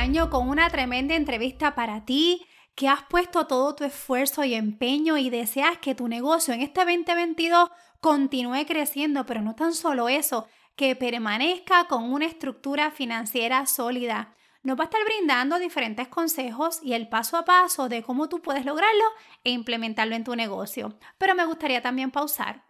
año 0.00 0.30
con 0.30 0.48
una 0.48 0.70
tremenda 0.70 1.14
entrevista 1.14 1.74
para 1.74 2.06
ti, 2.06 2.46
que 2.74 2.88
has 2.88 3.02
puesto 3.02 3.46
todo 3.46 3.74
tu 3.74 3.84
esfuerzo 3.84 4.42
y 4.44 4.54
empeño 4.54 5.18
y 5.18 5.28
deseas 5.28 5.76
que 5.76 5.94
tu 5.94 6.08
negocio 6.08 6.54
en 6.54 6.62
este 6.62 6.80
2022 6.86 7.68
continúe 8.00 8.64
creciendo, 8.66 9.26
pero 9.26 9.42
no 9.42 9.54
tan 9.54 9.74
solo 9.74 10.08
eso, 10.08 10.48
que 10.74 10.96
permanezca 10.96 11.84
con 11.84 12.10
una 12.10 12.24
estructura 12.24 12.90
financiera 12.90 13.66
sólida. 13.66 14.34
Nos 14.62 14.78
va 14.78 14.84
a 14.84 14.86
estar 14.86 15.04
brindando 15.04 15.58
diferentes 15.58 16.08
consejos 16.08 16.80
y 16.82 16.94
el 16.94 17.10
paso 17.10 17.36
a 17.36 17.44
paso 17.44 17.90
de 17.90 18.02
cómo 18.02 18.30
tú 18.30 18.40
puedes 18.40 18.64
lograrlo 18.64 19.04
e 19.44 19.50
implementarlo 19.50 20.16
en 20.16 20.24
tu 20.24 20.34
negocio. 20.34 20.98
Pero 21.18 21.34
me 21.34 21.44
gustaría 21.44 21.82
también 21.82 22.10
pausar. 22.10 22.64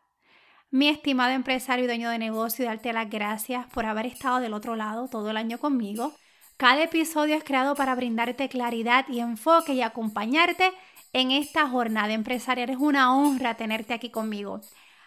Mi 0.71 0.89
estimado 0.89 1.31
empresario 1.31 1.85
y 1.85 1.87
dueño 1.87 2.11
de 2.11 2.19
negocio, 2.19 2.65
darte 2.65 2.93
las 2.93 3.09
gracias 3.09 3.67
por 3.67 3.87
haber 3.87 4.06
estado 4.06 4.41
del 4.41 4.53
otro 4.53 4.75
lado 4.75 5.06
todo 5.06 5.31
el 5.31 5.37
año 5.37 5.59
conmigo. 5.59 6.12
Cada 6.60 6.82
episodio 6.82 7.37
es 7.37 7.42
creado 7.42 7.74
para 7.74 7.95
brindarte 7.95 8.50
claridad 8.50 9.06
y 9.09 9.20
enfoque 9.20 9.73
y 9.73 9.80
acompañarte 9.80 10.74
en 11.14 11.30
esta 11.30 11.66
jornada 11.66 12.12
empresarial. 12.12 12.69
Es 12.69 12.77
una 12.77 13.16
honra 13.16 13.55
tenerte 13.55 13.95
aquí 13.95 14.10
conmigo. 14.10 14.60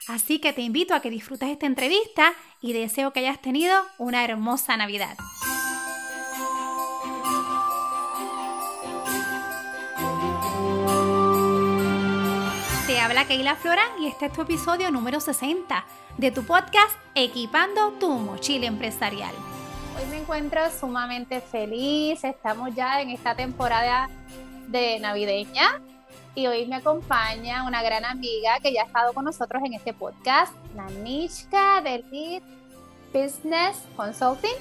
Así 0.08 0.40
que 0.40 0.52
te 0.52 0.64
invito 0.64 0.96
a 0.96 1.00
que 1.00 1.12
disfrutes 1.12 1.50
esta 1.50 1.68
entrevista 1.68 2.34
y 2.60 2.74
deseo 2.74 3.14
que 3.14 3.20
hayas 3.20 3.40
tenido 3.40 3.76
una 4.00 4.26
hermosa 4.26 4.76
Navidad. 4.78 5.16
Te 12.88 13.00
habla 13.00 13.28
Keila 13.28 13.56
Flora 13.58 13.84
y 14.00 14.08
este 14.08 14.26
es 14.26 14.34
tu 14.34 14.42
episodio 14.42 14.90
número 14.90 15.20
60 15.20 15.86
de 16.18 16.32
tu 16.32 16.44
podcast 16.48 16.98
Equipando 17.14 17.92
tu 18.00 18.10
mochila 18.10 18.66
empresarial. 18.66 19.53
Hoy 19.96 20.10
me 20.10 20.18
encuentro 20.18 20.60
sumamente 20.72 21.40
feliz, 21.40 22.24
estamos 22.24 22.74
ya 22.74 23.00
en 23.02 23.12
esta 23.12 23.36
temporada 23.36 24.10
de 24.68 25.00
navideña 25.00 25.82
y 26.34 26.48
hoy 26.48 26.66
me 26.66 26.78
acompaña 26.78 27.64
una 27.68 27.84
gran 27.84 28.04
amiga 28.04 28.58
que 28.62 28.74
ya 28.74 28.82
ha 28.82 28.86
estado 28.86 29.14
con 29.14 29.26
nosotros 29.26 29.62
en 29.64 29.74
este 29.74 29.94
podcast, 29.94 30.52
Nanishka 30.76 31.82
de 31.82 32.04
Lead 32.12 32.42
Business 33.14 33.84
Consulting. 33.96 34.56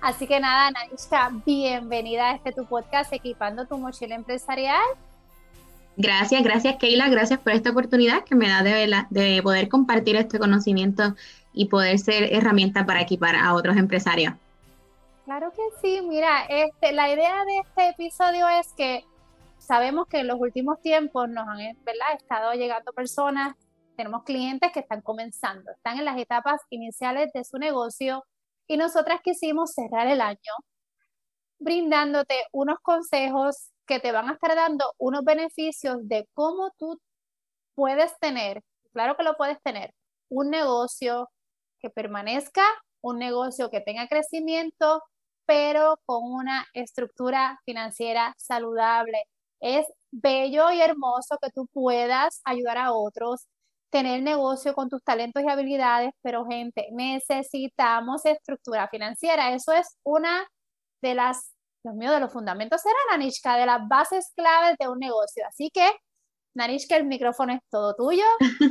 Así 0.00 0.26
que 0.26 0.40
nada, 0.40 0.72
Nanishka, 0.72 1.30
bienvenida 1.46 2.30
a 2.30 2.34
este 2.34 2.50
tu 2.50 2.64
podcast 2.66 3.12
Equipando 3.12 3.66
tu 3.66 3.78
mochila 3.78 4.16
empresarial. 4.16 4.82
Gracias, 5.96 6.42
gracias 6.42 6.76
Keila, 6.76 7.08
gracias 7.08 7.38
por 7.38 7.52
esta 7.52 7.70
oportunidad 7.70 8.24
que 8.24 8.34
me 8.34 8.48
da 8.48 8.64
de, 8.64 9.04
de 9.10 9.42
poder 9.44 9.68
compartir 9.68 10.16
este 10.16 10.40
conocimiento 10.40 11.14
y 11.52 11.66
poder 11.66 12.00
ser 12.00 12.32
herramienta 12.32 12.84
para 12.84 13.02
equipar 13.02 13.36
a 13.36 13.54
otros 13.54 13.76
empresarios. 13.76 14.34
Claro 15.24 15.52
que 15.52 15.62
sí, 15.80 16.00
mira, 16.02 16.46
este, 16.48 16.92
la 16.92 17.12
idea 17.12 17.44
de 17.44 17.58
este 17.58 17.88
episodio 17.90 18.48
es 18.48 18.72
que 18.74 19.04
sabemos 19.58 20.06
que 20.08 20.18
en 20.18 20.26
los 20.26 20.40
últimos 20.40 20.80
tiempos 20.80 21.28
nos 21.28 21.46
han 21.46 21.58
¿verdad? 21.84 22.14
estado 22.18 22.52
llegando 22.54 22.92
personas, 22.92 23.54
tenemos 23.96 24.24
clientes 24.24 24.72
que 24.72 24.80
están 24.80 25.00
comenzando, 25.00 25.70
están 25.70 25.98
en 25.98 26.06
las 26.06 26.18
etapas 26.18 26.60
iniciales 26.70 27.32
de 27.32 27.44
su 27.44 27.58
negocio 27.58 28.24
y 28.66 28.76
nosotras 28.76 29.20
quisimos 29.22 29.72
cerrar 29.72 30.08
el 30.08 30.20
año 30.20 30.52
brindándote 31.60 32.34
unos 32.50 32.78
consejos 32.80 33.70
que 33.86 34.00
te 34.00 34.10
van 34.10 34.28
a 34.28 34.32
estar 34.32 34.56
dando 34.56 34.92
unos 34.98 35.24
beneficios 35.24 35.98
de 36.02 36.28
cómo 36.34 36.72
tú 36.78 37.00
puedes 37.76 38.18
tener, 38.18 38.62
claro 38.92 39.16
que 39.16 39.22
lo 39.22 39.36
puedes 39.36 39.62
tener, 39.62 39.94
un 40.28 40.50
negocio 40.50 41.30
que 41.78 41.90
permanezca, 41.90 42.64
un 43.00 43.18
negocio 43.18 43.70
que 43.70 43.80
tenga 43.80 44.08
crecimiento, 44.08 45.02
pero 45.52 46.00
con 46.06 46.24
una 46.32 46.66
estructura 46.72 47.60
financiera 47.66 48.34
saludable, 48.38 49.22
es 49.60 49.86
bello 50.10 50.70
y 50.70 50.80
hermoso 50.80 51.36
que 51.42 51.50
tú 51.50 51.66
puedas 51.74 52.40
ayudar 52.44 52.78
a 52.78 52.92
otros, 52.94 53.46
tener 53.90 54.22
negocio 54.22 54.72
con 54.72 54.88
tus 54.88 55.02
talentos 55.04 55.42
y 55.42 55.50
habilidades, 55.50 56.12
pero 56.22 56.46
gente, 56.46 56.88
necesitamos 56.92 58.24
estructura 58.24 58.88
financiera. 58.88 59.52
Eso 59.52 59.72
es 59.72 59.98
una 60.04 60.48
de 61.02 61.14
las, 61.14 61.52
Dios 61.84 61.96
mío, 61.96 62.12
de 62.12 62.20
los 62.20 62.32
fundamentos, 62.32 62.80
será 62.80 62.96
Nanishka, 63.10 63.58
de 63.58 63.66
las 63.66 63.86
bases 63.86 64.32
claves 64.34 64.76
de 64.80 64.88
un 64.88 64.98
negocio. 65.00 65.44
Así 65.46 65.70
que, 65.70 65.86
Nanishka, 66.54 66.96
el 66.96 67.04
micrófono 67.04 67.52
es 67.52 67.60
todo 67.70 67.94
tuyo 67.94 68.24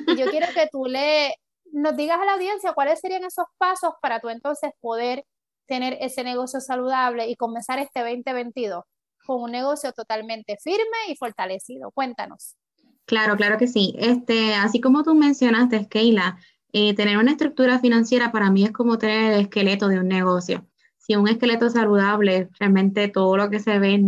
y 0.08 0.18
yo 0.18 0.26
quiero 0.32 0.48
que 0.56 0.68
tú 0.72 0.86
le 0.86 1.36
nos 1.74 1.96
digas 1.96 2.20
a 2.20 2.26
la 2.26 2.34
audiencia 2.34 2.74
cuáles 2.74 3.00
serían 3.00 3.24
esos 3.24 3.46
pasos 3.58 3.94
para 4.02 4.20
tú 4.20 4.30
entonces 4.30 4.72
poder 4.82 5.24
tener 5.68 5.98
ese 6.02 6.24
negocio 6.24 6.60
saludable 6.60 7.30
y 7.30 7.36
comenzar 7.36 7.80
este 7.80 8.02
2022 8.02 8.84
con 9.26 9.44
un 9.44 9.52
negocio 9.52 9.92
totalmente 9.94 10.58
firme 10.62 10.98
y 11.10 11.16
fortalecido. 11.16 11.92
Cuéntanos. 11.92 12.56
Claro, 13.06 13.36
claro 13.36 13.58
que 13.58 13.68
sí. 13.68 13.96
Este, 13.98 14.54
así 14.56 14.80
como 14.80 15.04
tú 15.04 15.14
mencionaste, 15.16 15.88
Keila, 15.88 16.38
eh, 16.74 16.94
tener 16.96 17.18
una 17.18 17.32
estructura 17.32 17.80
financiera 17.80 18.32
para 18.32 18.50
mí 18.50 18.64
es 18.64 18.72
como 18.72 18.98
tener 18.98 19.34
el 19.34 19.42
esqueleto 19.42 19.88
de 19.88 20.00
un 20.00 20.08
negocio. 20.08 20.66
Si 20.98 21.16
un 21.16 21.28
esqueleto 21.28 21.70
saludable, 21.70 22.50
realmente 22.60 23.08
todo 23.10 23.36
lo 23.36 23.50
que 23.50 23.60
se 23.60 23.80
ve, 23.80 24.02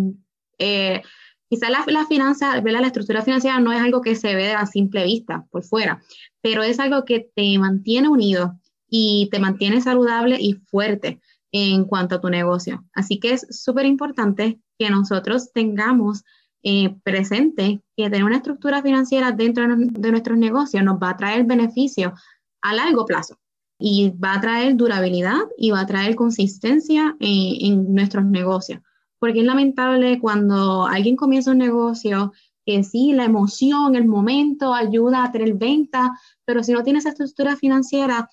eh, 0.60 1.02
quizás 1.50 1.70
la, 1.70 1.84
la 1.88 2.06
finanza, 2.06 2.62
la 2.62 2.88
estructura 2.88 3.24
financiera 3.24 3.60
no 3.60 3.74
es 3.74 3.82
algo 3.82 4.02
que 4.02 4.16
se 4.16 4.36
ve 4.36 4.54
a 4.54 4.66
simple 4.66 5.04
vista 5.04 5.46
por 5.52 5.64
fuera, 5.64 6.02
pero 6.42 6.64
es 6.64 6.80
algo 6.80 7.04
que 7.04 7.30
te 7.36 7.58
mantiene 7.58 8.08
unido 8.08 8.54
y 8.88 9.28
te 9.32 9.40
mantiene 9.40 9.82
saludable 9.82 10.38
y 10.40 10.54
fuerte 10.54 11.20
en 11.54 11.86
cuanto 11.86 12.16
a 12.16 12.22
tu 12.22 12.30
negocio. 12.30 12.84
Así 12.94 13.20
que 13.20 13.32
es 13.34 13.48
súper 13.50 13.86
importante 13.86 14.60
que 14.78 14.90
nosotros 14.90 15.54
tengamos 15.54 16.24
eh, 16.64 16.96
presente 17.04 17.82
que 17.96 18.10
tener 18.10 18.24
una 18.24 18.38
estructura 18.38 18.82
financiera 18.82 19.32
dentro 19.32 19.64
de, 19.68 20.12
nuestros 20.12 20.38
negocios 20.38 20.84
nos 20.84 20.98
va 20.98 21.12
a 21.12 21.18
traer 21.18 21.46
beneficio 21.46 22.14
a 22.62 22.74
largo 22.74 23.06
plazo 23.06 23.38
y 23.78 24.12
va 24.12 24.36
a 24.36 24.42
traer 24.42 24.76
durabilidad 24.76 25.42
y 25.58 25.72
va 25.72 25.82
a 25.82 25.86
traer 25.86 26.16
consistencia 26.16 27.16
en 27.20 27.94
nuestros 27.94 28.26
negocios. 28.26 28.82
Porque 29.20 29.40
es 29.40 29.46
lamentable 29.46 30.20
cuando 30.20 30.88
alguien 30.88 31.16
comienza 31.16 31.52
un 31.52 31.60
negocio 31.60 32.34
que 32.66 32.84
sí, 32.84 33.12
la 33.12 33.26
emoción, 33.26 33.96
el 33.96 34.08
momento 34.08 34.74
ayuda 34.74 35.26
a 35.26 35.32
tener 35.32 35.54
venta, 35.56 36.18
pero 36.46 36.64
si 36.64 36.72
no 36.72 36.84
tienes 36.84 37.06
esa 37.06 37.10
estructura 37.10 37.58
financiera, 37.58 38.30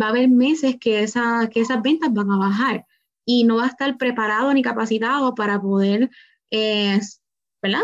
va 0.00 0.06
a 0.06 0.08
haber 0.10 0.28
meses 0.28 0.76
que, 0.80 1.02
esa, 1.02 1.48
que 1.50 1.60
esas 1.60 1.82
ventas 1.82 2.12
van 2.12 2.30
a 2.30 2.38
bajar 2.38 2.86
y 3.24 3.44
no 3.44 3.56
va 3.56 3.64
a 3.64 3.68
estar 3.68 3.96
preparado 3.96 4.52
ni 4.52 4.62
capacitado 4.62 5.34
para 5.34 5.60
poder, 5.60 6.10
eh. 6.50 7.00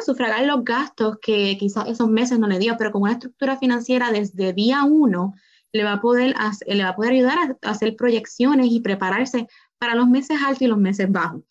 Sufragar 0.05 0.45
los 0.45 0.65
gastos 0.65 1.19
que 1.23 1.57
quizás 1.57 1.87
esos 1.87 2.09
meses 2.09 2.41
no 2.41 2.49
le 2.49 2.59
dio, 2.59 2.77
pero 2.77 2.91
con 2.91 3.03
una 3.03 3.13
estructura 3.13 3.57
financiera 3.59 4.11
desde 4.11 4.53
día 4.53 4.83
uno 4.83 5.35
le 5.73 5.85
va 5.85 5.93
a 5.93 6.01
poder, 6.01 6.35
le 6.67 6.83
va 6.83 6.91
a 6.91 6.97
poder 6.97 7.13
ayudar 7.13 7.57
a, 7.63 7.71
hacer 7.71 7.95
proyecciones 7.95 8.67
y 8.73 8.81
prepararse 8.81 9.47
para 9.79 9.95
los 9.95 10.09
meses 10.09 10.39
altos 10.45 10.63
y 10.63 10.67
los 10.67 10.79
meses 10.79 11.11
bajos. 11.13 11.43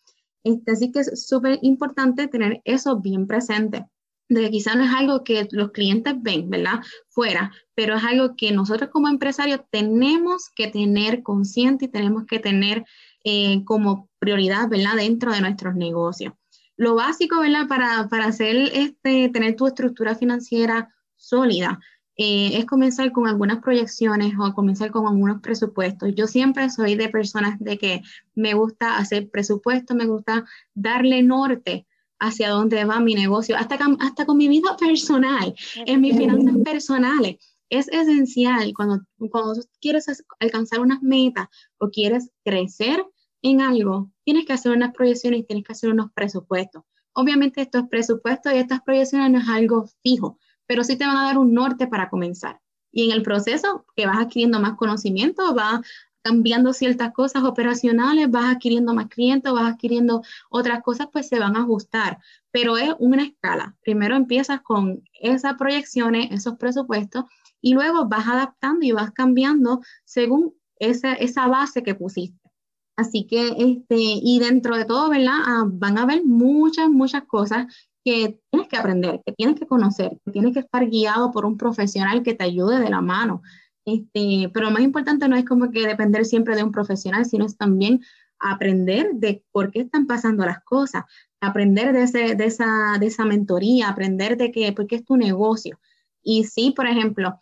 Este, 0.43 0.71
así 0.71 0.91
que 0.91 0.99
es 0.99 1.25
súper 1.25 1.59
importante 1.61 2.27
tener 2.27 2.61
eso 2.65 2.99
bien 2.99 3.27
presente 3.27 3.85
de 4.29 4.41
que 4.41 4.51
quizás 4.51 4.75
no 4.75 4.83
es 4.83 4.91
algo 4.91 5.23
que 5.23 5.47
los 5.51 5.71
clientes 5.71 6.13
ven, 6.19 6.49
¿verdad? 6.49 6.81
Fuera, 7.09 7.51
pero 7.75 7.95
es 7.95 8.03
algo 8.03 8.35
que 8.35 8.51
nosotros 8.51 8.89
como 8.91 9.07
empresarios 9.07 9.61
tenemos 9.69 10.49
que 10.55 10.67
tener 10.67 11.23
consciente 11.23 11.85
y 11.85 11.89
tenemos 11.89 12.25
que 12.25 12.39
tener 12.39 12.85
eh, 13.23 13.63
como 13.65 14.09
prioridad, 14.19 14.69
¿verdad? 14.69 14.95
Dentro 14.95 15.31
de 15.31 15.41
nuestros 15.41 15.75
negocios. 15.75 16.33
Lo 16.75 16.95
básico, 16.95 17.39
¿verdad? 17.39 17.67
Para, 17.67 18.07
para 18.09 18.25
hacer 18.25 18.55
este, 18.73 19.29
tener 19.29 19.55
tu 19.55 19.67
estructura 19.67 20.15
financiera 20.15 20.93
sólida, 21.15 21.79
eh, 22.19 22.57
es 22.57 22.65
comenzar 22.65 23.11
con 23.11 23.27
algunas 23.27 23.59
proyecciones 23.59 24.33
o 24.39 24.53
comenzar 24.53 24.89
con 24.89 25.05
algunos 25.05 25.39
presupuestos. 25.41 26.15
Yo 26.15 26.25
siempre 26.25 26.69
soy 26.69 26.95
de 26.95 27.09
personas 27.09 27.59
de 27.59 27.77
que 27.77 28.01
me 28.33 28.55
gusta 28.55 28.97
hacer 28.97 29.29
presupuestos, 29.29 29.95
me 29.95 30.07
gusta 30.07 30.43
darle 30.73 31.21
norte 31.21 31.85
hacia 32.19 32.49
dónde 32.49 32.83
va 32.85 32.99
mi 32.99 33.15
negocio, 33.15 33.55
hasta, 33.57 33.77
hasta 33.99 34.25
con 34.25 34.37
mi 34.37 34.47
vida 34.47 34.75
personal, 34.77 35.55
en 35.85 36.01
mis 36.01 36.17
finanzas 36.17 36.55
personales. 36.63 37.37
Es 37.69 37.87
esencial 37.89 38.73
cuando, 38.73 39.01
cuando 39.29 39.61
quieres 39.81 40.05
alcanzar 40.39 40.79
unas 40.79 41.01
metas 41.01 41.47
o 41.79 41.89
quieres 41.89 42.31
crecer 42.43 43.03
en 43.41 43.61
algo, 43.61 44.11
tienes 44.23 44.45
que 44.45 44.53
hacer 44.53 44.71
unas 44.71 44.93
proyecciones 44.93 45.41
y 45.41 45.43
tienes 45.43 45.65
que 45.65 45.73
hacer 45.73 45.91
unos 45.91 46.11
presupuestos. 46.13 46.83
Obviamente 47.13 47.61
estos 47.61 47.87
presupuestos 47.89 48.53
y 48.53 48.57
estas 48.57 48.81
proyecciones 48.81 49.31
no 49.31 49.39
es 49.39 49.49
algo 49.49 49.89
fijo, 50.03 50.39
pero 50.65 50.83
sí 50.83 50.95
te 50.95 51.05
van 51.05 51.17
a 51.17 51.25
dar 51.25 51.37
un 51.37 51.53
norte 51.53 51.87
para 51.87 52.09
comenzar. 52.09 52.59
Y 52.91 53.05
en 53.05 53.11
el 53.11 53.21
proceso 53.21 53.85
que 53.95 54.05
vas 54.05 54.17
adquiriendo 54.17 54.59
más 54.59 54.75
conocimiento, 54.75 55.53
vas 55.53 55.81
cambiando 56.27 56.73
ciertas 56.73 57.13
cosas 57.13 57.43
operacionales, 57.43 58.29
vas 58.29 58.55
adquiriendo 58.55 58.93
más 58.93 59.07
clientes, 59.07 59.51
vas 59.51 59.73
adquiriendo 59.73 60.21
otras 60.49 60.81
cosas, 60.83 61.07
pues 61.11 61.27
se 61.27 61.39
van 61.39 61.55
a 61.55 61.61
ajustar. 61.61 62.19
Pero 62.51 62.77
es 62.77 62.93
una 62.99 63.23
escala. 63.23 63.75
Primero 63.81 64.15
empiezas 64.15 64.61
con 64.61 65.03
esas 65.13 65.55
proyecciones, 65.55 66.31
esos 66.31 66.57
presupuestos, 66.57 67.25
y 67.61 67.73
luego 67.73 68.07
vas 68.07 68.27
adaptando 68.27 68.85
y 68.85 68.91
vas 68.91 69.11
cambiando 69.11 69.81
según 70.03 70.53
esa, 70.79 71.13
esa 71.13 71.47
base 71.47 71.81
que 71.81 71.95
pusiste. 71.95 72.39
Así 72.97 73.27
que, 73.27 73.49
este, 73.49 73.95
y 73.95 74.39
dentro 74.39 74.75
de 74.75 74.85
todo, 74.85 75.09
¿verdad? 75.09 75.39
Ah, 75.45 75.63
van 75.67 75.97
a 75.97 76.03
haber 76.03 76.25
muchas, 76.25 76.89
muchas 76.89 77.23
cosas 77.25 77.67
que 78.03 78.39
tienes 78.49 78.69
que 78.69 78.77
aprender, 78.77 79.21
que 79.25 79.33
tienes 79.33 79.59
que 79.59 79.67
conocer, 79.67 80.17
que 80.25 80.31
tienes 80.31 80.53
que 80.53 80.61
estar 80.61 80.89
guiado 80.89 81.31
por 81.31 81.45
un 81.45 81.57
profesional 81.57 82.23
que 82.23 82.33
te 82.33 82.43
ayude 82.43 82.79
de 82.79 82.89
la 82.89 83.01
mano. 83.01 83.41
Este, 83.87 84.51
pero 84.53 84.65
lo 84.65 84.71
más 84.71 84.81
importante 84.81 85.29
no 85.29 85.37
es 85.37 85.45
como 85.45 85.71
que 85.71 85.87
depender 85.87 86.25
siempre 86.25 86.57
de 86.57 86.63
un 86.63 86.73
profesional, 86.73 87.23
sino 87.23 87.45
es 87.45 87.55
también 87.55 88.01
aprender 88.37 89.11
de 89.13 89.45
por 89.53 89.71
qué 89.71 89.79
están 89.79 90.07
pasando 90.07 90.45
las 90.45 90.61
cosas, 90.61 91.05
aprender 91.39 91.93
de, 91.93 92.03
ese, 92.03 92.35
de, 92.35 92.45
esa, 92.45 92.97
de 92.99 93.05
esa 93.05 93.23
mentoría, 93.23 93.87
aprender 93.87 94.35
de 94.35 94.51
que, 94.51 94.73
por 94.73 94.87
qué 94.87 94.97
es 94.97 95.05
tu 95.05 95.15
negocio. 95.15 95.79
Y 96.21 96.43
si, 96.43 96.71
por 96.71 96.85
ejemplo, 96.85 97.39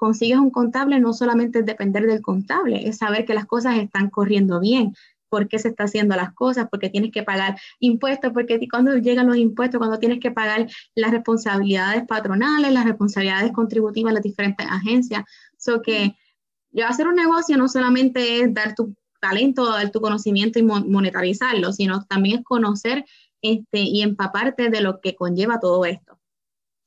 consigues 0.00 0.38
un 0.38 0.50
contable, 0.50 0.98
no 0.98 1.12
solamente 1.12 1.60
es 1.60 1.66
depender 1.66 2.04
del 2.06 2.20
contable, 2.20 2.88
es 2.88 2.98
saber 2.98 3.24
que 3.24 3.34
las 3.34 3.46
cosas 3.46 3.78
están 3.78 4.10
corriendo 4.10 4.58
bien, 4.58 4.92
por 5.28 5.48
qué 5.48 5.58
se 5.58 5.68
está 5.68 5.84
haciendo 5.84 6.16
las 6.16 6.32
cosas, 6.32 6.68
porque 6.70 6.90
tienes 6.90 7.12
que 7.12 7.22
pagar 7.22 7.58
impuestos, 7.78 8.32
porque 8.32 8.58
cuando 8.70 8.96
llegan 8.96 9.26
los 9.26 9.36
impuestos, 9.36 9.78
cuando 9.78 9.98
tienes 9.98 10.20
que 10.20 10.30
pagar 10.30 10.66
las 10.94 11.10
responsabilidades 11.10 12.04
patronales, 12.06 12.72
las 12.72 12.84
responsabilidades 12.84 13.52
contributivas 13.52 14.14
las 14.14 14.22
diferentes 14.22 14.66
agencias. 14.68 15.24
So 15.66 15.82
que 15.82 16.16
hacer 16.84 17.08
un 17.08 17.14
negocio 17.14 17.56
no 17.56 17.68
solamente 17.68 18.40
es 18.40 18.54
dar 18.54 18.74
tu 18.74 18.94
talento, 19.20 19.66
dar 19.70 19.90
tu 19.90 20.00
conocimiento 20.00 20.58
y 20.58 20.62
monetarizarlo, 20.62 21.72
sino 21.72 22.04
también 22.04 22.38
es 22.38 22.44
conocer 22.44 23.04
este, 23.42 23.80
y 23.80 24.02
empaparte 24.02 24.70
de 24.70 24.80
lo 24.80 25.00
que 25.00 25.14
conlleva 25.14 25.60
todo 25.60 25.84
esto. 25.84 26.18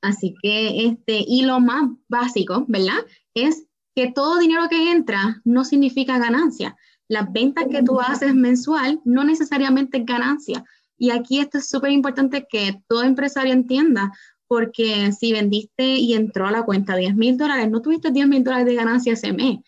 Así 0.01 0.35
que, 0.41 0.85
este, 0.85 1.23
y 1.27 1.43
lo 1.43 1.59
más 1.59 1.89
básico, 2.07 2.65
¿verdad? 2.67 3.05
Es 3.33 3.65
que 3.95 4.11
todo 4.11 4.39
dinero 4.39 4.69
que 4.69 4.91
entra 4.91 5.41
no 5.43 5.65
significa 5.65 6.19
ganancia. 6.19 6.77
Las 7.09 7.31
ventas 7.31 7.65
que 7.69 7.83
tú 7.83 7.99
haces 7.99 8.33
mensual 8.33 9.01
no 9.03 9.23
necesariamente 9.23 9.97
es 9.97 10.05
ganancia. 10.05 10.63
Y 10.97 11.11
aquí 11.11 11.39
esto 11.39 11.57
es 11.57 11.69
súper 11.69 11.91
importante 11.91 12.45
que 12.49 12.81
todo 12.87 13.03
empresario 13.03 13.53
entienda, 13.53 14.11
porque 14.49 15.11
si 15.11 15.31
vendiste 15.31 15.83
y 15.83 16.15
entró 16.15 16.47
a 16.47 16.51
la 16.51 16.63
cuenta 16.63 16.95
10 16.95 17.15
mil 17.15 17.37
dólares, 17.37 17.69
no 17.69 17.83
tuviste 17.83 18.09
10 18.09 18.27
mil 18.27 18.43
dólares 18.43 18.65
de 18.65 18.73
ganancia 18.73 19.13
ese 19.13 19.31
mes. 19.31 19.59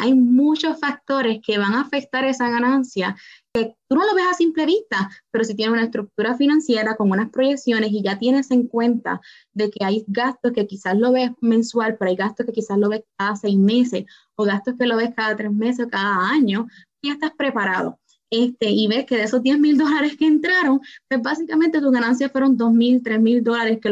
Hay 0.00 0.14
muchos 0.14 0.78
factores 0.78 1.40
que 1.42 1.56
van 1.56 1.72
a 1.72 1.80
afectar 1.80 2.24
esa 2.24 2.50
ganancia 2.50 3.16
que 3.54 3.74
tú 3.88 3.96
no 3.96 4.06
lo 4.06 4.14
ves 4.14 4.26
a 4.30 4.34
simple 4.34 4.66
vista, 4.66 5.08
pero 5.30 5.44
si 5.44 5.54
tienes 5.54 5.72
una 5.72 5.84
estructura 5.84 6.36
financiera 6.36 6.94
con 6.94 7.10
unas 7.10 7.30
proyecciones 7.30 7.90
y 7.90 8.02
ya 8.02 8.18
tienes 8.18 8.50
en 8.50 8.66
cuenta 8.66 9.22
de 9.54 9.70
que 9.70 9.82
hay 9.82 10.04
gastos 10.08 10.52
que 10.52 10.66
quizás 10.66 10.98
lo 10.98 11.12
ves 11.12 11.30
mensual, 11.40 11.96
pero 11.98 12.10
hay 12.10 12.16
gastos 12.16 12.44
que 12.44 12.52
quizás 12.52 12.76
lo 12.76 12.90
ves 12.90 13.04
cada 13.16 13.34
seis 13.36 13.56
meses 13.56 14.04
o 14.34 14.44
gastos 14.44 14.74
que 14.78 14.86
lo 14.86 14.98
ves 14.98 15.14
cada 15.16 15.36
tres 15.36 15.52
meses 15.52 15.86
o 15.86 15.88
cada 15.88 16.28
año, 16.28 16.66
ya 17.02 17.14
estás 17.14 17.32
preparado. 17.34 17.98
Este, 18.32 18.70
y 18.70 18.88
ves 18.88 19.04
que 19.04 19.18
de 19.18 19.24
esos 19.24 19.42
10 19.42 19.60
mil 19.60 19.76
dólares 19.76 20.16
que 20.16 20.26
entraron, 20.26 20.80
pues 21.06 21.20
básicamente 21.20 21.82
tus 21.82 21.92
ganancias 21.92 22.32
fueron 22.32 22.56
2 22.56 22.72
mil, 22.72 23.02
3 23.02 23.20
mil 23.20 23.44
dólares, 23.44 23.78
que, 23.82 23.90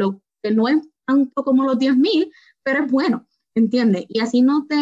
no 0.50 0.66
es 0.66 0.78
tanto 1.06 1.44
como 1.44 1.64
los 1.64 1.78
10 1.78 1.94
mil, 1.98 2.32
pero 2.62 2.84
es 2.84 2.90
bueno, 2.90 3.26
¿entiendes? 3.54 4.06
Y 4.08 4.20
así 4.20 4.40
no 4.40 4.66
te 4.66 4.80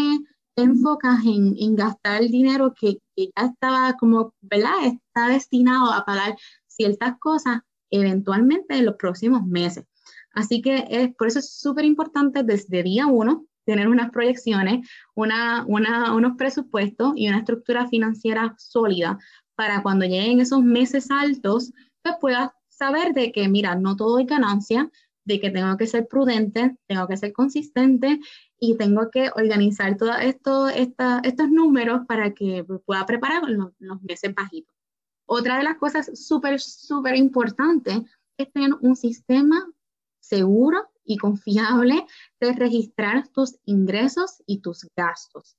enfocas 0.55 1.25
en, 1.25 1.75
gastar 1.75 2.23
el 2.23 2.31
dinero 2.31 2.73
que, 2.73 2.99
ya 3.17 3.47
estaba 3.47 3.95
como, 3.95 4.33
¿verdad? 4.41 4.75
Está 4.85 5.27
destinado 5.27 5.93
a 5.93 6.05
pagar 6.05 6.37
ciertas 6.69 7.19
cosas 7.19 7.59
eventualmente 7.91 8.77
en 8.77 8.85
los 8.85 8.95
próximos 8.95 9.45
meses. 9.45 9.85
Así 10.35 10.63
que 10.63 11.13
por 11.19 11.27
eso 11.27 11.41
es 11.41 11.59
súper 11.59 11.85
importante 11.85 12.45
desde 12.45 12.85
día 12.85 13.07
uno 13.09 13.45
tener 13.65 13.89
unas 13.89 14.11
proyecciones, 14.13 14.89
unos 15.15 16.37
presupuestos 16.39 17.13
y 17.17 17.29
una 17.29 17.39
estructura 17.39 17.89
financiera 17.89 18.55
sólida 18.57 19.19
para 19.59 19.83
cuando 19.83 20.07
lleguen 20.07 20.39
esos 20.39 20.63
meses 20.63 21.11
altos, 21.11 21.73
pues 22.01 22.15
puedas 22.21 22.53
saber 22.69 23.13
de 23.13 23.33
que, 23.33 23.49
mira, 23.49 23.75
no 23.75 23.97
todo 23.97 24.21
es 24.21 24.27
ganancia, 24.29 24.89
de 25.25 25.41
que 25.41 25.51
tengo 25.51 25.77
que 25.77 25.89
ser 25.89 26.07
prudente, 26.07 26.77
tengo 26.87 27.09
que 27.09 27.17
ser 27.17 27.33
consistente 27.33 28.21
y 28.61 28.77
tengo 28.77 29.11
que 29.11 29.33
organizar 29.35 29.97
todos 29.97 30.15
esto, 30.21 30.69
estos 30.69 31.51
números 31.51 32.03
para 32.07 32.35
que 32.35 32.65
pueda 32.87 33.05
preparar 33.05 33.51
los, 33.51 33.73
los 33.81 34.01
meses 34.03 34.33
bajitos. 34.33 34.77
Otra 35.27 35.59
de 35.59 35.65
las 35.65 35.77
cosas 35.77 36.09
súper, 36.15 36.61
súper 36.61 37.17
importantes 37.17 37.99
es 38.37 38.53
tener 38.53 38.71
un 38.81 38.95
sistema 38.95 39.67
seguro 40.21 40.89
y 41.05 41.17
confiable 41.17 42.07
de 42.39 42.53
registrar 42.53 43.27
tus 43.27 43.59
ingresos 43.65 44.41
y 44.47 44.61
tus 44.61 44.87
gastos. 44.97 45.57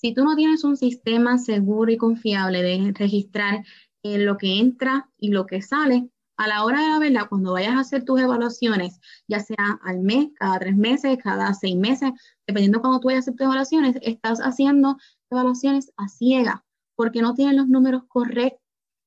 Si 0.00 0.14
tú 0.14 0.22
no 0.22 0.36
tienes 0.36 0.62
un 0.62 0.76
sistema 0.76 1.38
seguro 1.38 1.90
y 1.90 1.96
confiable 1.96 2.62
de 2.62 2.92
registrar 2.92 3.64
eh, 4.04 4.18
lo 4.18 4.38
que 4.38 4.60
entra 4.60 5.10
y 5.18 5.30
lo 5.30 5.44
que 5.44 5.60
sale, 5.60 6.08
a 6.36 6.46
la 6.46 6.64
hora 6.64 6.80
de 6.80 6.88
la 6.88 6.98
verdad, 7.00 7.28
cuando 7.28 7.54
vayas 7.54 7.74
a 7.74 7.80
hacer 7.80 8.04
tus 8.04 8.20
evaluaciones, 8.20 9.00
ya 9.26 9.40
sea 9.40 9.80
al 9.82 9.98
mes, 9.98 10.28
cada 10.36 10.60
tres 10.60 10.76
meses, 10.76 11.18
cada 11.20 11.52
seis 11.52 11.74
meses, 11.74 12.12
dependiendo 12.46 12.78
de 12.78 12.82
cuando 12.82 13.00
tú 13.00 13.08
vayas 13.08 13.26
a 13.26 13.30
hacer 13.30 13.34
tus 13.34 13.44
evaluaciones, 13.46 13.96
estás 14.02 14.38
haciendo 14.38 14.98
evaluaciones 15.32 15.92
a 15.96 16.08
ciega 16.08 16.64
porque 16.94 17.20
no 17.20 17.34
tienen 17.34 17.56
los 17.56 17.66
números 17.66 18.04
correctos. 18.06 18.62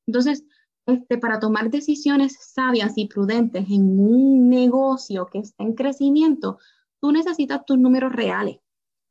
Entonces, 0.08 0.44
este, 0.88 1.18
para 1.18 1.40
tomar 1.40 1.70
decisiones 1.70 2.38
sabias 2.54 2.98
y 2.98 3.08
prudentes 3.08 3.70
en 3.70 3.98
un 3.98 4.50
negocio 4.50 5.28
que 5.28 5.40
está 5.40 5.64
en 5.64 5.74
crecimiento, 5.74 6.60
tú 7.00 7.14
necesitas 7.14 7.66
tus 7.66 7.78
números 7.78 8.12
reales. 8.12 8.58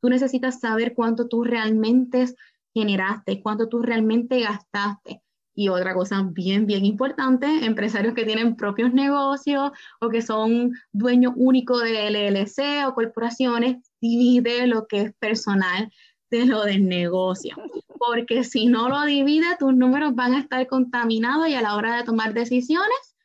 Tú 0.01 0.09
necesitas 0.09 0.61
saber 0.61 0.95
cuánto 0.95 1.29
tú 1.29 1.45
realmente 1.45 2.27
generaste, 2.75 3.43
cuánto 3.43 3.69
tú 3.69 3.83
realmente 3.83 4.41
gastaste. 4.41 5.23
Y 5.55 5.69
otra 5.69 5.95
cosa 5.95 6.27
bien, 6.31 6.67
bien 6.67 6.87
importante, 6.87 7.47
empresarios 7.67 8.15
que 8.15 8.25
tienen 8.25 8.57
propios 8.57 8.95
negocios 8.95 9.73
o 10.01 10.09
que 10.09 10.23
son 10.23 10.73
dueños 10.93 11.35
únicos 11.37 11.83
de 11.83 12.09
LLC 12.09 12.87
o 12.87 12.95
corporaciones, 12.95 13.77
divide 14.01 14.67
lo 14.67 14.87
que 14.87 15.03
es 15.03 15.15
personal 15.15 15.93
de 16.31 16.47
lo 16.47 16.65
del 16.65 16.89
negocio. 16.89 17.57
Porque 17.99 18.45
si 18.45 18.67
no 18.67 18.89
lo 18.89 19.05
divide, 19.05 19.57
tus 19.59 19.75
números 19.75 20.15
van 20.15 20.35
a 20.35 20.41
estar 20.41 20.67
contaminados 20.67 21.49
y 21.49 21.55
a 21.55 21.63
la 21.63 21.75
hora 21.75 21.97
de 21.97 22.05
tomar 22.05 22.33
decisiones 22.33 23.17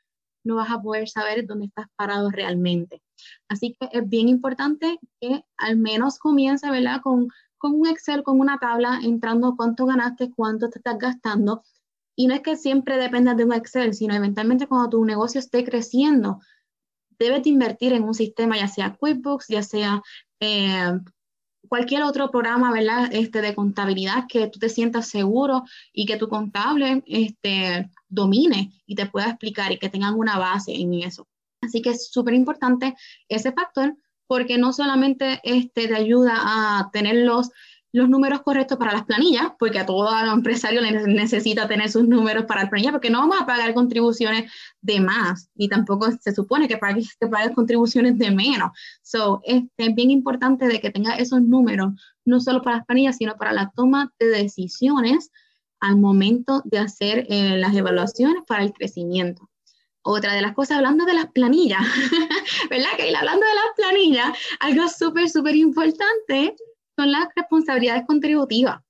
no 0.44 0.56
vas 0.56 0.72
a 0.72 0.82
poder 0.82 1.08
saber 1.08 1.46
dónde 1.46 1.68
estás 1.68 1.88
parado 1.96 2.30
realmente. 2.30 3.02
Así 3.48 3.76
que 3.80 3.90
es 3.92 4.08
bien 4.08 4.30
importante 4.30 5.00
que 5.20 5.44
al 5.58 5.78
menos 5.78 6.20
comience, 6.20 6.70
¿verdad? 6.70 7.02
Con, 7.02 7.28
con 7.58 7.74
un 7.74 7.88
Excel, 7.88 8.24
con 8.24 8.40
una 8.40 8.58
tabla, 8.58 9.00
entrando 9.04 9.56
cuánto 9.56 9.86
ganaste, 9.86 10.32
cuánto 10.36 10.70
te 10.70 10.80
estás 10.80 10.98
gastando 10.98 11.64
y 12.16 12.28
no 12.28 12.34
es 12.34 12.42
que 12.42 12.56
siempre 12.56 12.98
dependas 12.98 13.36
de 13.38 13.44
un 13.44 13.54
Excel, 13.54 13.94
sino 13.94 14.16
eventualmente 14.16 14.68
cuando 14.68 14.90
tu 14.90 15.06
negocio 15.06 15.40
esté 15.40 15.64
creciendo, 15.66 16.40
debes 17.20 17.44
de 17.44 17.50
invertir 17.50 17.94
en 17.94 18.04
un 18.04 18.14
sistema, 18.14 18.58
ya 18.58 18.68
sea 18.68 18.96
QuickBooks, 18.96 19.48
ya 19.50 19.62
sea 19.62 20.02
eh, 20.40 20.98
cualquier 21.68 22.04
otro 22.04 22.32
programa, 22.32 22.72
¿verdad? 22.72 23.10
Este, 23.12 23.42
de 23.42 23.54
contabilidad 23.54 24.26
que 24.30 24.48
tú 24.48 24.60
te 24.60 24.70
sientas 24.70 25.10
seguro 25.10 25.64
y 25.92 26.06
que 26.06 26.18
tu 26.18 26.30
contable 26.30 27.04
este, 27.06 27.90
domine 28.08 28.72
y 28.86 28.96
te 28.96 29.08
pueda 29.08 29.30
explicar 29.30 29.72
y 29.72 29.78
que 29.78 29.90
tengan 29.90 30.16
una 30.16 30.38
base 30.38 30.74
en 30.74 30.94
eso. 30.94 31.28
Así 31.66 31.82
que 31.82 31.92
es 31.92 32.12
súper 32.12 32.34
importante 32.34 32.96
ese 33.30 33.52
factor 33.52 33.96
porque 34.28 34.58
no 34.58 34.74
solamente 34.74 35.40
este, 35.44 35.88
te 35.88 35.96
ayuda 35.96 36.34
a 36.36 36.90
tener 36.92 37.16
los 37.26 37.52
los 37.96 38.10
números 38.10 38.42
correctos 38.42 38.78
para 38.78 38.92
las 38.92 39.06
planillas, 39.06 39.54
porque 39.58 39.80
a 39.80 39.86
todo 39.86 40.10
empresario 40.34 40.82
le 40.82 40.92
necesita 41.08 41.66
tener 41.66 41.90
sus 41.90 42.06
números 42.06 42.44
para 42.44 42.64
las 42.64 42.70
planillas, 42.70 42.92
porque 42.92 43.10
no 43.10 43.20
vamos 43.20 43.38
a 43.40 43.46
pagar 43.46 43.74
contribuciones 43.74 44.52
de 44.82 45.00
más, 45.00 45.50
y 45.56 45.70
tampoco 45.70 46.10
se 46.20 46.36
supone 46.36 46.68
que 46.68 46.78
pagues, 46.78 47.16
que 47.18 47.28
pagues 47.28 47.56
contribuciones 47.56 48.18
de 48.18 48.32
menos. 48.32 48.72
So, 49.02 49.40
este, 49.46 49.86
es 49.86 49.96
bien 49.96 50.12
importante 50.12 50.68
de 50.68 50.82
que 50.82 50.92
tenga 50.92 51.16
esos 51.16 51.42
números, 51.42 51.94
no 52.26 52.42
solo 52.42 52.62
para 52.62 52.78
las 52.78 52.86
planillas, 52.86 53.16
sino 53.16 53.38
para 53.38 53.54
la 53.54 53.72
toma 53.74 54.12
de 54.20 54.28
decisiones 54.28 55.32
al 55.80 55.96
momento 55.96 56.64
de 56.66 56.80
hacer 56.80 57.26
eh, 57.30 57.56
las 57.58 57.74
evaluaciones 57.74 58.44
para 58.46 58.64
el 58.64 58.74
crecimiento. 58.74 59.50
Otra 60.08 60.36
de 60.36 60.42
las 60.44 60.54
cosas, 60.54 60.78
hablando 60.78 61.04
de 61.04 61.16
las 61.16 61.32
planillas, 61.32 61.82
¿verdad, 62.70 62.90
Keila? 62.96 63.22
Hablando 63.22 63.44
de 63.44 63.56
las 63.56 63.76
planillas, 63.76 64.38
algo 64.60 64.88
súper, 64.88 65.28
súper 65.28 65.56
importante 65.56 66.56
son 66.96 67.12
las 67.12 67.28
responsabilidades 67.36 68.04
contributivas 68.06 68.82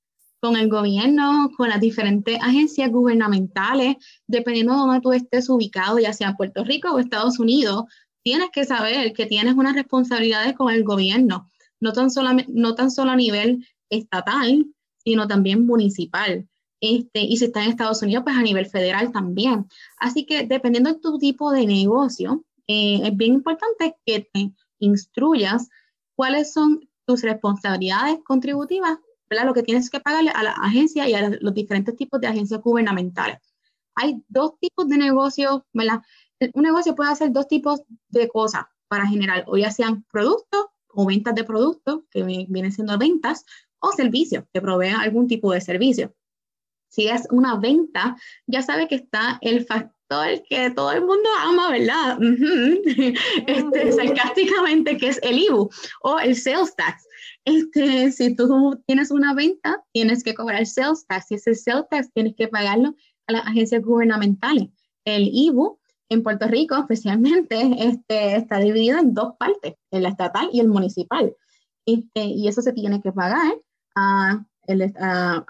con 0.41 0.57
el 0.57 0.67
gobierno, 0.67 1.51
con 1.55 1.69
las 1.69 1.79
diferentes 1.79 2.37
agencias 2.41 2.91
gubernamentales, 2.91 3.95
dependiendo 4.27 4.73
de 4.73 4.79
dónde 4.79 4.99
tú 4.99 5.13
estés 5.13 5.49
ubicado, 5.49 5.99
ya 5.99 6.11
sea 6.11 6.35
Puerto 6.35 6.65
Rico 6.65 6.91
o 6.91 6.99
Estados 6.99 7.39
Unidos, 7.39 7.85
tienes 8.21 8.49
que 8.51 8.65
saber 8.65 9.13
que 9.13 9.25
tienes 9.25 9.53
unas 9.53 9.73
responsabilidades 9.73 10.53
con 10.53 10.69
el 10.73 10.83
gobierno, 10.83 11.49
no 11.79 11.93
tan, 11.93 12.11
solo, 12.11 12.31
no 12.49 12.75
tan 12.75 12.91
solo 12.91 13.11
a 13.11 13.15
nivel 13.15 13.65
estatal, 13.89 14.65
sino 14.97 15.29
también 15.29 15.65
municipal. 15.65 16.45
Este, 16.81 17.21
y 17.21 17.37
si 17.37 17.45
estás 17.45 17.63
en 17.63 17.71
Estados 17.71 18.01
Unidos, 18.01 18.23
pues 18.23 18.35
a 18.35 18.41
nivel 18.41 18.65
federal 18.65 19.11
también. 19.11 19.67
Así 19.97 20.25
que 20.25 20.45
dependiendo 20.45 20.91
de 20.91 20.99
tu 20.99 21.17
tipo 21.17 21.51
de 21.51 21.65
negocio, 21.65 22.43
eh, 22.67 23.01
es 23.03 23.15
bien 23.15 23.33
importante 23.35 23.95
que 24.05 24.29
te 24.31 24.51
instruyas 24.79 25.69
cuáles 26.15 26.53
son 26.53 26.89
tus 27.05 27.21
responsabilidades 27.21 28.19
contributivas 28.23 28.99
¿verdad? 29.29 29.45
lo 29.45 29.53
que 29.53 29.63
tienes 29.63 29.89
que 29.89 29.99
pagarle 29.99 30.31
a 30.31 30.43
la 30.43 30.51
agencia 30.51 31.07
y 31.07 31.13
a 31.13 31.29
los 31.29 31.53
diferentes 31.53 31.95
tipos 31.95 32.19
de 32.21 32.27
agencias 32.27 32.61
gubernamentales. 32.61 33.39
Hay 33.95 34.21
dos 34.27 34.59
tipos 34.59 34.87
de 34.87 34.97
negocios, 34.97 35.61
¿verdad? 35.73 36.01
Un 36.53 36.63
negocio 36.63 36.95
puede 36.95 37.11
hacer 37.11 37.31
dos 37.31 37.47
tipos 37.47 37.81
de 38.09 38.27
cosas 38.27 38.65
para 38.87 39.07
generar, 39.07 39.45
o 39.47 39.57
ya 39.57 39.71
sean 39.71 40.05
productos 40.11 40.65
o 40.89 41.05
ventas 41.05 41.35
de 41.35 41.43
productos, 41.43 42.01
que 42.09 42.23
vienen 42.23 42.71
siendo 42.71 42.97
ventas, 42.97 43.45
o 43.79 43.91
servicios, 43.91 44.45
que 44.53 44.61
proveen 44.61 44.95
algún 44.95 45.27
tipo 45.27 45.51
de 45.51 45.59
servicio. 45.59 46.13
Si 46.89 47.07
es 47.07 47.27
una 47.31 47.57
venta, 47.57 48.15
ya 48.47 48.61
sabe 48.61 48.87
que 48.87 48.95
está 48.95 49.37
el 49.41 49.65
factor 49.65 49.95
que 50.47 50.69
todo 50.71 50.91
el 50.91 51.01
mundo 51.01 51.29
ama, 51.41 51.71
¿verdad? 51.71 52.17
este, 53.47 53.91
sarcásticamente, 53.91 54.97
que 54.97 55.07
es 55.07 55.19
el 55.23 55.39
IBU 55.39 55.69
o 56.03 56.19
el 56.19 56.35
sales 56.35 56.75
tax. 56.75 57.05
Este, 57.43 58.11
si 58.11 58.35
tú 58.35 58.81
tienes 58.85 59.11
una 59.11 59.33
venta, 59.33 59.83
tienes 59.93 60.23
que 60.23 60.35
cobrar 60.35 60.65
sales 60.65 61.05
tax. 61.07 61.31
Y 61.31 61.35
ese 61.35 61.55
sales 61.55 61.85
tax 61.89 62.11
tienes 62.13 62.35
que 62.35 62.47
pagarlo 62.47 62.95
a 63.27 63.33
las 63.33 63.47
agencias 63.47 63.81
gubernamentales. 63.81 64.69
El 65.05 65.29
IBU 65.31 65.79
en 66.09 66.23
Puerto 66.23 66.47
Rico, 66.47 66.77
especialmente, 66.77 67.57
este, 67.79 68.35
está 68.35 68.59
dividido 68.59 68.99
en 68.99 69.13
dos 69.13 69.33
partes, 69.37 69.75
en 69.91 70.03
la 70.03 70.09
estatal 70.09 70.49
y 70.53 70.59
el 70.59 70.67
municipal. 70.67 71.35
Este, 71.85 72.25
y 72.25 72.47
eso 72.47 72.61
se 72.61 72.73
tiene 72.73 73.01
que 73.01 73.11
pagar 73.11 73.55
a, 73.95 74.45
el, 74.67 74.93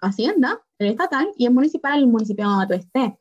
Hacienda, 0.02 0.62
el 0.80 0.88
estatal, 0.88 1.28
y 1.38 1.46
el 1.46 1.54
municipal, 1.54 2.00
el 2.00 2.08
municipio 2.08 2.46
donde 2.46 2.80
tú. 2.80 3.18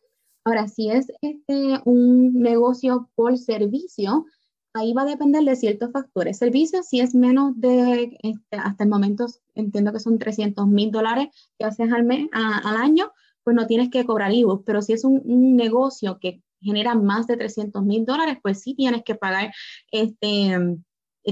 Ahora, 0.47 0.69
si 0.69 0.91
es 0.91 1.11
este, 1.23 1.81
un 1.85 2.35
negocio 2.35 3.11
por 3.15 3.39
servicio, 3.39 4.27
ahí 4.75 4.93
va 4.93 5.03
a 5.03 5.07
depender 5.07 5.43
de 5.45 5.57
ciertos 5.57 5.91
factores. 5.93 6.39
Servicio, 6.39 6.83
si 6.83 7.01
es 7.01 7.15
menos 7.15 7.59
de, 7.59 8.19
este, 8.23 8.57
hasta 8.59 8.85
el 8.85 8.91
momento, 8.91 9.27
entiendo 9.55 9.93
que 9.93 10.01
son 10.01 10.19
300 10.19 10.67
mil 10.67 10.91
dólares 10.91 11.29
que 11.59 11.65
haces 11.65 11.91
al, 11.93 12.05
mes, 12.05 12.29
al 12.33 12.77
año, 12.77 13.11
pues 13.43 13.57
no 13.57 13.67
tienes 13.67 13.91
que 13.91 14.05
cobrar 14.05 14.33
IVA. 14.33 14.63
Pero 14.67 14.83
si 14.83 14.93
es 14.93 15.05
un, 15.05 15.23
un 15.25 15.57
negocio 15.57 16.19
que 16.21 16.43
genera 16.61 16.95
más 16.95 17.27
de 17.27 17.37
300 17.37 17.83
mil 17.85 18.05
dólares, 18.05 18.39
pues 18.43 18.61
sí 18.61 18.75
tienes 18.75 19.03
que 19.05 19.15
pagar, 19.15 19.53
este, 19.93 20.79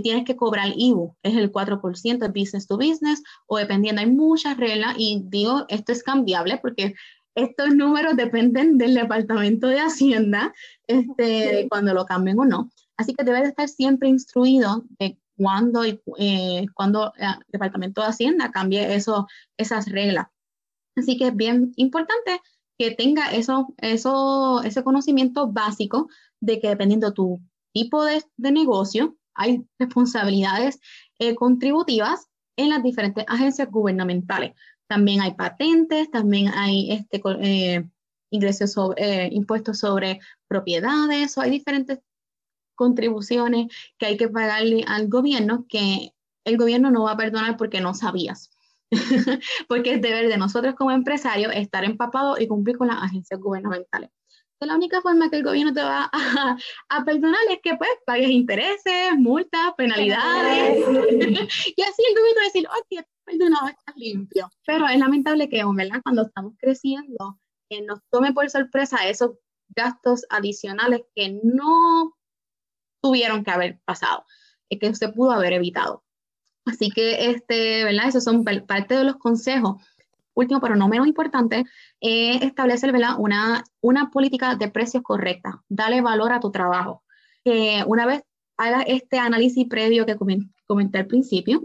tienes 0.01 0.25
que 0.25 0.37
cobrar 0.37 0.73
IVU, 0.75 1.17
es 1.23 1.37
el 1.37 1.53
4% 1.53 2.19
de 2.19 2.29
business 2.29 2.67
to 2.67 2.77
business, 2.77 3.23
o 3.47 3.59
dependiendo, 3.59 4.01
hay 4.01 4.11
muchas 4.11 4.57
reglas 4.57 4.95
y 4.97 5.23
digo, 5.27 5.67
esto 5.69 5.93
es 5.93 6.03
cambiable 6.03 6.59
porque 6.59 6.95
estos 7.35 7.75
números 7.75 8.17
dependen 8.17 8.79
del 8.79 8.95
Departamento 8.95 9.67
de 9.67 9.81
Hacienda, 9.81 10.53
este, 10.87 11.67
cuando 11.69 11.95
lo 11.95 12.05
cambien 12.05 12.39
o 12.39 12.45
no. 12.45 12.71
Así 12.97 13.15
que 13.15 13.25
debes 13.25 13.49
estar 13.49 13.69
siempre 13.69 14.09
instruido 14.09 14.85
de 14.99 15.19
cuándo 15.37 15.85
y 15.85 16.01
eh, 16.19 16.67
cuando 16.75 17.13
el 17.17 17.35
Departamento 17.49 18.01
de 18.01 18.09
Hacienda 18.09 18.51
cambie 18.51 18.95
eso, 18.95 19.27
esas 19.57 19.91
reglas. 19.91 20.29
Así 20.97 21.17
que 21.17 21.29
es 21.29 21.37
bien 21.37 21.73
importante 21.77 22.41
que 22.79 22.91
tenga 22.91 23.33
eso, 23.33 23.75
eso, 23.79 24.63
ese 24.63 24.83
conocimiento 24.85 25.51
básico 25.51 26.09
de 26.41 26.61
que 26.61 26.69
dependiendo 26.69 27.13
tu 27.13 27.41
tipo 27.73 28.05
de, 28.05 28.23
negocio, 28.37 29.17
hay 29.35 29.65
responsabilidades 29.79 30.81
eh, 31.19 31.35
contributivas 31.35 32.29
en 32.57 32.71
las 32.71 32.83
diferentes 32.83 33.25
agencias 33.29 33.71
gubernamentales. 33.71 34.53
También 34.89 35.21
hay 35.21 35.35
patentes, 35.35 36.11
también 36.11 36.49
hay 36.49 36.93
este, 36.93 37.23
eh, 37.41 37.89
ingresos 38.31 38.73
sobre, 38.73 39.25
eh, 39.25 39.29
impuestos 39.33 39.79
sobre 39.79 40.21
propiedades, 40.49 41.37
o 41.39 41.41
hay 41.41 41.51
diferentes 41.51 42.01
contribuciones 42.75 43.69
que 43.99 44.07
hay 44.07 44.17
que 44.17 44.29
pagarle 44.29 44.85
al 44.87 45.09
gobierno 45.09 45.67
que 45.69 46.13
el 46.45 46.57
gobierno 46.57 46.91
no 46.91 47.05
va 47.05 47.13
a 47.13 47.17
perdonar 47.17 47.57
porque 47.57 47.81
no 47.81 47.95
sabías. 47.95 48.51
porque 49.69 49.95
es 49.95 50.03
deber 50.03 50.29
de 50.29 50.37
nosotros 50.37 50.75
como 50.75 50.91
empresarios 50.91 51.53
estar 51.55 51.85
empapados 51.85 52.41
y 52.41 52.47
cumplir 52.47 52.77
con 52.77 52.89
las 52.89 53.03
agencias 53.03 53.41
gubernamentales. 53.41 54.11
La 54.67 54.77
única 54.77 55.01
forma 55.01 55.31
que 55.31 55.37
el 55.37 55.45
gobierno 55.45 55.73
te 55.73 55.83
va 55.83 56.11
a, 56.13 57.05
perdonar 57.07 57.41
es 57.51 57.61
que 57.63 57.77
pues 57.77 57.91
pagues 58.07 58.31
intereses, 58.31 59.13
multas, 59.17 59.73
penalidades. 59.77 60.79
y 61.77 61.83
así 61.83 62.03
el 62.09 62.15
gobierno 62.15 62.39
va 62.39 62.43
a 62.43 62.47
decir, 62.47 62.67
ok, 62.69 63.07
perdonado, 63.25 63.69
estás 63.69 63.97
limpio. 63.97 64.51
Pero 64.67 64.89
es 64.89 64.99
lamentable 64.99 65.49
que, 65.49 65.63
¿verdad? 65.65 66.01
Cuando 66.03 66.23
estamos 66.23 66.55
creciendo, 66.59 67.39
que 67.69 67.83
nos 67.83 68.01
tome 68.11 68.33
por 68.33 68.49
sorpresa 68.51 69.09
esos 69.09 69.33
gastos 69.69 70.25
adicionales 70.29 71.03
que 71.15 71.41
no 71.43 72.15
tuvieron 73.03 73.45
que 73.45 73.51
haber 73.51 73.81
pasado, 73.85 74.25
que 74.71 74.95
se 74.95 75.09
pudo 75.09 75.33
haber 75.33 75.55
evitado. 75.55 76.05
Así 76.65 76.91
que, 76.91 77.31
este, 77.31 77.85
¿verdad? 77.85 78.09
Esos 78.09 78.25
son 78.25 78.45
parte 78.45 78.95
de 78.95 79.05
los 79.05 79.17
consejos. 79.17 79.83
Último, 80.35 80.61
pero 80.61 80.77
no 80.77 80.89
menos 80.89 81.07
importante, 81.07 81.65
eh, 82.01 82.45
establecer. 82.45 82.93
Una, 83.19 83.65
una 83.81 84.11
política 84.11 84.57
de 84.57 84.69
precios 84.69 85.03
correcta. 85.03 85.63
Dale 85.69 86.01
valor 86.01 86.33
a 86.33 86.41
tu 86.41 86.51
trabajo. 86.51 87.03
una 87.87 88.07
vez 88.07 88.23
hagas 88.57 88.85
este 88.87 89.19
análisis 89.19 89.67
previo 89.69 90.07
que 90.07 90.17
comenté 90.67 90.99
al 90.99 91.07
principio, 91.07 91.63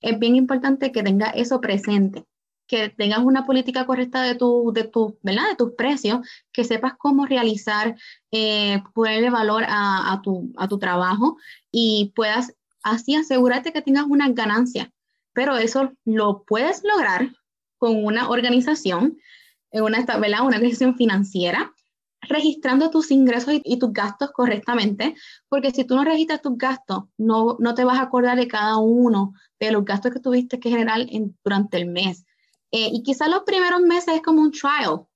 es 0.00 0.18
bien 0.18 0.36
importante 0.36 0.92
que 0.92 1.02
tengas 1.02 1.32
eso 1.34 1.60
presente, 1.60 2.24
que 2.66 2.90
tengas 2.90 3.20
una 3.20 3.46
política 3.46 3.86
correcta 3.86 4.22
de, 4.22 4.34
tu, 4.34 4.72
de, 4.72 4.84
tu, 4.84 5.18
¿verdad? 5.22 5.48
de 5.50 5.56
tus 5.56 5.72
precios, 5.72 6.20
que 6.52 6.64
sepas 6.64 6.92
cómo 6.98 7.26
realizar, 7.26 7.96
eh, 8.30 8.82
ponerle 8.94 9.30
valor 9.30 9.64
a, 9.66 10.12
a, 10.12 10.22
tu, 10.22 10.52
a 10.56 10.68
tu 10.68 10.78
trabajo 10.78 11.38
y 11.72 12.12
puedas 12.14 12.54
así 12.82 13.16
asegúrate 13.16 13.72
que 13.72 13.82
tengas 13.82 14.04
una 14.04 14.28
ganancia, 14.28 14.92
pero 15.32 15.56
eso 15.56 15.92
lo 16.04 16.44
puedes 16.44 16.82
lograr 16.84 17.30
con 17.78 18.04
una 18.04 18.28
organización, 18.28 19.18
una, 19.72 20.04
una 20.16 20.44
organización 20.44 20.96
financiera, 20.96 21.72
registrando 22.22 22.90
tus 22.90 23.10
ingresos 23.10 23.54
y, 23.62 23.78
tus 23.78 23.92
gastos 23.92 24.30
correctamente, 24.32 25.14
porque 25.48 25.70
si 25.70 25.84
tú 25.84 25.94
no 25.96 26.04
registras 26.04 26.42
tus 26.42 26.58
gastos, 26.58 27.04
no, 27.16 27.56
no 27.60 27.74
te 27.74 27.84
vas 27.84 27.98
a 27.98 28.02
acordar 28.02 28.36
de 28.36 28.48
cada 28.48 28.78
uno 28.78 29.32
de 29.60 29.72
los 29.72 29.84
gastos 29.84 30.12
que 30.12 30.20
tuviste 30.20 30.60
que 30.60 30.70
generar 30.70 31.06
durante 31.44 31.76
el 31.76 31.86
mes. 31.86 32.24
Eh, 32.70 32.90
y 32.92 33.02
quizás 33.02 33.30
los 33.30 33.42
primeros 33.44 33.80
meses 33.80 34.16
es 34.16 34.22
como 34.22 34.42
un 34.42 34.52
trial, 34.52 35.06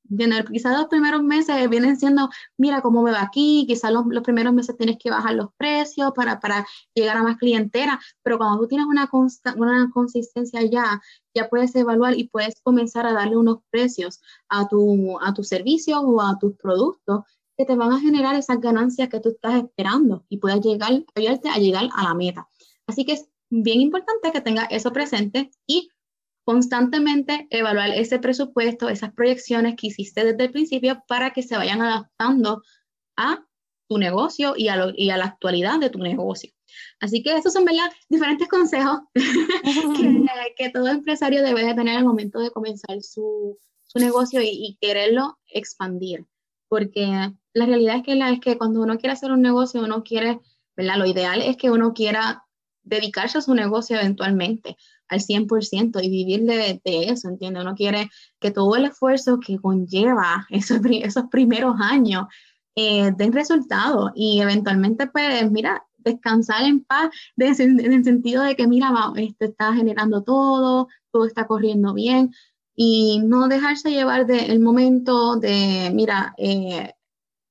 quizás 0.50 0.76
los 0.76 0.87
primeros 0.87 1.23
meses 1.23 1.69
vienen 1.69 1.97
siendo, 1.97 2.28
mira 2.59 2.83
cómo 2.83 3.02
me 3.02 3.12
va 3.12 3.23
aquí, 3.23 3.64
quizás 3.66 3.92
los, 3.92 4.04
los, 4.07 4.23
primeros 4.23 4.52
meses 4.52 4.76
tienes 4.76 4.97
que 4.99 5.11
bajar 5.11 5.35
los 5.35 5.49
precios 5.57 6.12
para, 6.14 6.40
para 6.40 6.66
llegar 6.95 7.16
a 7.16 7.23
más 7.23 7.37
clientela, 7.37 8.00
pero 8.23 8.38
cuando 8.38 8.61
tú 8.61 8.69
tienes 8.69 8.87
una, 8.87 9.09
una 9.57 9.90
consistencia 9.92 10.62
ya, 10.62 11.00
ya 11.35 11.49
puedes 11.49 11.75
evaluar 11.75 12.19
y 12.19 12.25
puedes 12.25 12.61
comenzar 12.62 13.07
a 13.07 13.12
darle 13.12 13.37
unos 13.37 13.59
precios 13.71 14.21
a 14.49 14.69
tu, 14.69 15.19
a 15.21 15.33
tu 15.35 15.45
servicio 15.45 16.00
o 16.00 16.21
a 16.21 16.38
tus 16.38 16.57
productos 16.57 17.23
que 17.57 17.64
te 17.64 17.76
van 17.76 17.92
a 17.92 18.00
generar 18.00 18.35
esas 18.35 18.61
ganancias 18.61 19.09
que 19.09 19.21
tú 19.21 19.31
estás 19.31 19.62
esperando 19.62 20.25
y 20.28 20.38
puedas 20.38 20.61
llegar, 20.61 20.92
a 20.92 21.59
llegar 21.59 21.88
a 21.95 22.02
la 22.04 22.14
meta. 22.14 22.49
Así 22.87 23.04
que 23.04 23.12
es 23.12 23.28
bien 23.50 23.81
importante 23.81 24.33
que 24.33 24.40
tengas 24.40 24.69
eso 24.71 24.92
presente 24.92 25.50
y 25.66 25.90
constantemente 26.45 27.47
evaluar 27.51 27.91
ese 27.91 28.19
presupuesto, 28.19 28.89
esas 28.89 29.13
proyecciones 29.13 29.77
que 29.77 29.89
hiciste 29.89 30.25
desde 30.25 30.45
el 30.45 30.51
principio 30.51 31.03
para 31.07 31.33
que 31.33 31.43
se 31.43 31.57
vayan 31.57 31.83
adaptando 31.83 32.63
a 33.17 33.45
tu 33.89 33.99
negocio 33.99 34.55
y 34.57 34.69
a, 34.69 34.77
la 34.77 35.25
actualidad 35.25 35.79
de 35.79 35.91
tu 35.91 35.99
negocio. 35.99 36.51
Así 37.01 37.23
que 37.23 37.37
esos 37.37 37.53
son 37.53 37.67
diferentes 38.09 38.49
consejos 38.49 39.01
que, 40.57 40.71
todo 40.71 40.89
empresario 40.89 41.43
debe 41.43 41.65
de 41.65 41.75
tener 41.75 41.99
al 41.99 42.05
momento 42.05 42.41
de 42.41 42.51
comenzar 42.51 43.01
su, 43.03 43.59
negocio 43.95 44.41
y, 44.43 44.79
quererlo 44.81 45.39
expandir. 45.47 46.27
Porque 46.69 47.07
la 47.53 47.67
realidad 47.67 47.97
es 47.97 48.03
que, 48.03 48.15
la, 48.15 48.31
es 48.31 48.41
que 48.41 48.57
cuando 48.57 48.81
uno 48.81 48.97
quiere 48.97 49.13
hacer 49.13 49.31
un 49.31 49.43
negocio, 49.43 49.83
uno 49.83 50.03
quiere, 50.03 50.41
¿verdad? 50.75 50.97
lo 50.97 51.07
ideal 51.07 51.43
es 51.43 51.59
que 51.59 51.71
uno 51.71 51.93
quiera 51.93 52.47
dedicarse 52.83 53.39
a 53.39 53.43
su 53.43 53.55
negocio 53.55 53.97
eventualmente 53.97 54.77
al 55.12 55.21
100% 55.21 56.02
y 56.02 56.09
vivir 56.09 56.42
de, 56.42 56.81
eso, 56.85 57.28
¿entiendes? 57.28 57.62
Uno 57.62 57.75
quiere 57.75 58.11
que 58.40 58.50
todo 58.50 58.75
el 58.76 58.87
esfuerzo 58.87 59.38
que 59.38 59.59
conlleva 59.59 60.47
esos, 60.50 60.81
esos 60.90 61.25
primeros 61.31 61.76
años 61.81 62.26
eh, 62.75 63.12
den 63.16 63.33
resultados 63.33 64.12
y 64.14 64.40
eventualmente, 64.40 65.07
pues, 65.07 65.50
mira, 65.50 65.85
descansar 65.99 66.64
en 66.64 66.83
paz 66.83 67.11
en 67.37 67.92
el 67.92 68.04
sentido 68.04 68.42
de 68.42 68.57
que, 68.57 68.66
mira, 68.66 68.90
esto 69.16 69.45
está 69.45 69.75
generando 69.75 70.23
todo, 70.23 70.88
todo 71.11 71.26
está 71.26 71.47
corriendo 71.47 71.92
bien 71.95 72.33
y 72.75 73.21
no 73.25 73.49
dejarse 73.49 73.90
llevar 73.90 74.26
del 74.26 74.59
momento 74.61 75.37
de, 75.37 75.90
mira, 75.95 76.35
eh, 76.38 76.95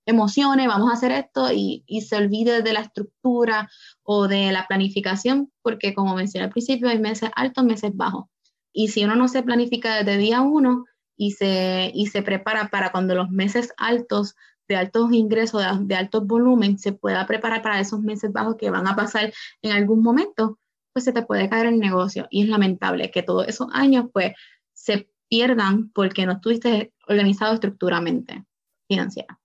emociones, 0.05 0.67
vamos 0.67 0.89
a 0.89 0.93
hacer 0.93 1.11
esto 1.11 1.51
y, 1.51 1.83
y, 1.85 2.01
se 2.01 2.15
olvide 2.15 2.61
de 2.61 2.73
la 2.73 2.81
estructura 2.81 3.69
o 4.03 4.27
de 4.27 4.51
la 4.51 4.67
planificación, 4.67 5.51
porque 5.61 5.93
como 5.93 6.15
mencioné 6.15 6.45
al 6.45 6.51
principio, 6.51 6.89
hay 6.89 6.99
meses 6.99 7.29
altos, 7.35 7.63
meses 7.63 7.91
bajos. 7.93 8.25
Y 8.73 8.89
si 8.89 9.03
uno 9.03 9.15
no 9.15 9.27
se 9.27 9.43
planifica 9.43 9.95
desde 9.97 10.17
día 10.17 10.41
uno 10.41 10.85
y 11.17 11.31
se, 11.31 11.91
y 11.93 12.07
se 12.07 12.23
prepara 12.23 12.69
para 12.69 12.91
cuando 12.91 13.15
los 13.15 13.29
meses 13.29 13.73
altos, 13.77 14.35
de 14.67 14.75
altos 14.77 15.11
ingresos, 15.11 15.61
de, 15.61 15.85
de 15.85 15.95
altos 15.95 16.25
volumen, 16.25 16.79
se 16.79 16.93
pueda 16.93 17.25
preparar 17.27 17.61
para 17.61 17.79
esos 17.79 18.01
meses 18.01 18.31
bajos 18.31 18.55
que 18.57 18.69
van 18.69 18.87
a 18.87 18.95
pasar 18.95 19.33
en 19.61 19.71
algún 19.71 20.01
momento, 20.01 20.59
pues 20.93 21.05
se 21.05 21.13
te 21.13 21.23
puede 21.23 21.49
caer 21.49 21.67
el 21.67 21.79
negocio 21.79 22.27
y 22.29 22.43
es 22.43 22.49
lamentable 22.49 23.11
que 23.11 23.23
todos 23.23 23.47
esos 23.47 23.67
años 23.73 24.05
pues 24.11 24.33
se 24.73 25.09
pierdan 25.29 25.89
porque 25.91 26.25
no 26.25 26.33
estuviste 26.33 26.93
organizado 27.07 27.53
estructuralmente 27.53 28.45
financiera. 28.87 29.40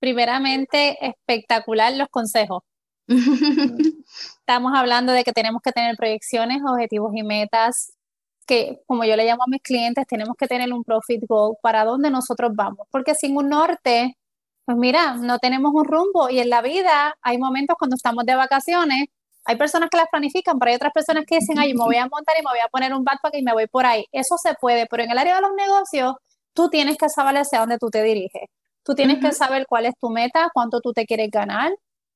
Primeramente, 0.00 0.96
espectacular 1.00 1.92
los 1.94 2.08
consejos. 2.08 2.62
Estamos 4.40 4.72
hablando 4.74 5.12
de 5.12 5.24
que 5.24 5.32
tenemos 5.32 5.62
que 5.62 5.72
tener 5.72 5.96
proyecciones, 5.96 6.60
objetivos 6.66 7.12
y 7.14 7.22
metas 7.22 7.92
que, 8.46 8.80
como 8.86 9.04
yo 9.04 9.16
le 9.16 9.24
llamo 9.26 9.42
a 9.44 9.50
mis 9.50 9.62
clientes, 9.62 10.06
tenemos 10.06 10.36
que 10.38 10.46
tener 10.46 10.72
un 10.72 10.84
profit 10.84 11.22
goal 11.28 11.56
para 11.62 11.84
dónde 11.84 12.10
nosotros 12.10 12.52
vamos, 12.54 12.86
porque 12.90 13.14
sin 13.14 13.36
un 13.36 13.48
norte, 13.48 14.16
pues 14.64 14.78
mira, 14.78 15.16
no 15.16 15.38
tenemos 15.38 15.72
un 15.74 15.84
rumbo 15.84 16.30
y 16.30 16.40
en 16.40 16.50
la 16.50 16.62
vida 16.62 17.16
hay 17.22 17.38
momentos 17.38 17.76
cuando 17.78 17.96
estamos 17.96 18.24
de 18.24 18.36
vacaciones, 18.36 19.06
hay 19.44 19.56
personas 19.56 19.90
que 19.90 19.96
las 19.96 20.08
planifican, 20.10 20.58
pero 20.58 20.70
hay 20.70 20.76
otras 20.76 20.92
personas 20.92 21.24
que 21.26 21.36
dicen, 21.36 21.58
ay, 21.58 21.74
me 21.74 21.84
voy 21.84 21.96
a 21.96 22.06
montar 22.10 22.34
y 22.38 22.44
me 22.44 22.50
voy 22.50 22.60
a 22.60 22.68
poner 22.68 22.94
un 22.94 23.04
backpack 23.04 23.34
y 23.36 23.42
me 23.42 23.52
voy 23.52 23.66
por 23.68 23.86
ahí. 23.86 24.04
Eso 24.12 24.36
se 24.38 24.54
puede, 24.54 24.86
pero 24.86 25.04
en 25.04 25.10
el 25.12 25.18
área 25.18 25.36
de 25.36 25.42
los 25.42 25.52
negocios, 25.56 26.14
tú 26.52 26.68
tienes 26.68 26.96
que 26.98 27.08
saber 27.08 27.36
hacia 27.38 27.60
dónde 27.60 27.78
tú 27.78 27.88
te 27.90 28.02
diriges. 28.02 28.42
Tú 28.86 28.94
tienes 28.94 29.18
que 29.18 29.32
saber 29.32 29.66
cuál 29.68 29.86
es 29.86 29.94
tu 30.00 30.10
meta, 30.10 30.48
cuánto 30.54 30.80
tú 30.80 30.92
te 30.92 31.06
quieres 31.06 31.28
ganar, 31.32 31.72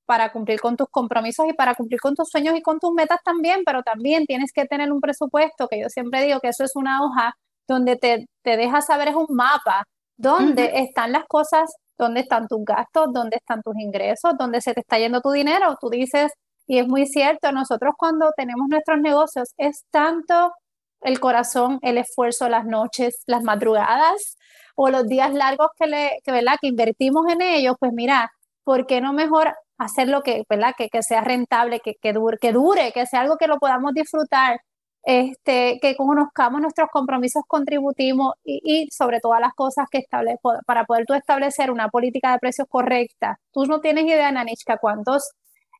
para 0.07 0.31
cumplir 0.31 0.61
con 0.61 0.77
tus 0.77 0.89
compromisos 0.89 1.47
y 1.49 1.53
para 1.53 1.75
cumplir 1.75 2.01
con 2.01 2.15
tus 2.15 2.29
sueños 2.29 2.57
y 2.57 2.63
con 2.63 2.79
tus 2.79 2.93
metas 2.93 3.19
también, 3.25 3.63
pero 3.67 3.83
también 3.83 4.25
tienes 4.25 4.53
que 4.53 4.67
tener 4.67 4.93
un 4.93 5.01
presupuesto, 5.01 5.67
que 5.67 5.81
yo 5.81 5.89
siempre 5.89 6.23
digo 6.25 6.39
que 6.39 6.49
eso 6.49 6.63
es 6.63 6.77
una 6.77 7.03
hoja 7.03 7.35
donde 7.67 7.97
te, 7.97 8.27
te 8.43 8.57
deja 8.57 8.83
saber, 8.83 9.09
es 9.09 9.17
un 9.17 9.27
mapa, 9.31 9.85
donde 10.17 10.71
están 10.75 11.11
las 11.11 11.25
cosas, 11.27 11.73
dónde 11.99 12.21
están 12.21 12.47
tus 12.47 12.65
gastos, 12.65 13.09
dónde 13.13 13.37
están 13.37 13.63
tus 13.63 13.77
ingresos, 13.77 14.35
dónde 14.39 14.61
se 14.61 14.75
te 14.75 14.81
está 14.81 14.99
yendo 14.99 15.21
tu 15.21 15.33
dinero. 15.33 15.77
Tú 15.81 15.91
dices, 15.91 16.33
y 16.69 16.79
es 16.79 16.87
muy 16.87 17.07
cierto, 17.07 17.51
nosotros 17.51 17.95
cuando 17.99 18.31
tenemos 18.37 18.69
nuestros 18.69 19.01
negocios 19.01 19.49
es 19.57 19.85
tanto 19.91 20.53
el 21.03 21.21
corazón, 21.21 21.79
el 21.83 21.99
esfuerzo, 21.99 22.49
las 22.49 22.67
noches, 22.67 23.23
las 23.27 23.43
madrugadas 23.43 24.37
o 24.75 24.89
los 24.91 25.07
días 25.07 25.35
largos 25.35 25.69
que, 25.79 25.87
le, 25.87 26.21
que, 26.25 26.33
¿verdad? 26.33 26.57
que 26.61 26.69
invertimos 26.69 27.27
en 27.31 27.43
ellos, 27.43 27.77
pues 27.79 27.93
mira, 27.93 28.31
¿por 28.65 28.87
qué 28.87 29.01
no 29.01 29.13
mejor 29.13 29.55
hacerlo 29.79 30.23
que, 30.23 30.45
¿verdad? 30.49 30.75
Que, 30.77 30.89
que 30.89 31.03
sea 31.03 31.23
rentable, 31.23 31.81
que, 31.81 31.95
que, 32.01 32.13
dure, 32.13 32.39
que 32.39 32.53
dure, 32.53 32.93
que 32.93 33.07
sea 33.07 33.21
algo 33.21 33.37
que 33.37 33.47
lo 33.47 33.59
podamos 33.59 33.93
disfrutar, 33.95 34.61
este, 35.03 35.79
que 35.81 35.97
conozcamos 35.97 36.61
nuestros 36.61 36.89
compromisos 36.93 37.43
contributivos 37.49 38.35
y, 38.45 38.61
y 38.65 38.89
sobre 38.91 39.21
todas 39.21 39.41
las 39.41 39.55
cosas 39.55 39.87
que 39.91 39.99
establece, 39.99 40.39
para 40.67 40.85
poder 40.85 41.07
tú 41.07 41.15
establecer 41.15 41.71
una 41.71 41.89
política 41.89 42.33
de 42.33 42.39
precios 42.39 42.69
correcta. 42.69 43.39
Tú 43.53 43.65
no 43.67 43.81
tienes 43.81 44.05
idea, 44.05 44.31
Nanichka, 44.31 44.79
cuántos 44.79 45.33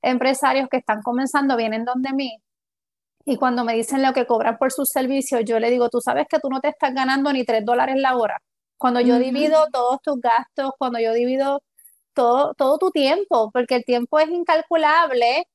empresarios 0.03 0.69
que 0.71 0.79
están 0.79 1.03
comenzando 1.03 1.57
vienen 1.57 1.85
donde 1.85 2.13
mí 2.15 2.39
y 3.25 3.37
cuando 3.37 3.65
me 3.65 3.75
dicen 3.75 4.03
lo 4.03 4.13
que 4.13 4.27
cobran 4.27 4.57
por 4.59 4.73
sus 4.73 4.89
servicios, 4.89 5.43
yo 5.45 5.61
le 5.61 5.71
digo, 5.71 5.89
tú 5.89 6.01
sabes 6.01 6.27
que 6.29 6.39
tú 6.41 6.49
no 6.49 6.61
te 6.61 6.69
estás 6.69 6.95
ganando 6.95 7.33
ni 7.33 7.45
tres 7.45 7.65
dólares 7.65 7.97
la 7.99 8.17
hora. 8.17 8.41
Cuando 8.79 9.01
yo 9.01 9.19
divido 9.19 9.67
todos 9.73 10.01
tus 10.03 10.21
gastos, 10.21 10.73
cuando 10.79 10.99
yo 11.01 11.13
divido 11.13 11.63
todo, 12.15 12.55
todo 12.55 12.79
tu 12.79 12.91
tiempo, 12.91 13.51
porque 13.53 13.77
el 13.77 13.85
tiempo 13.85 14.19
es 14.19 14.31
incalculable, 14.31 15.47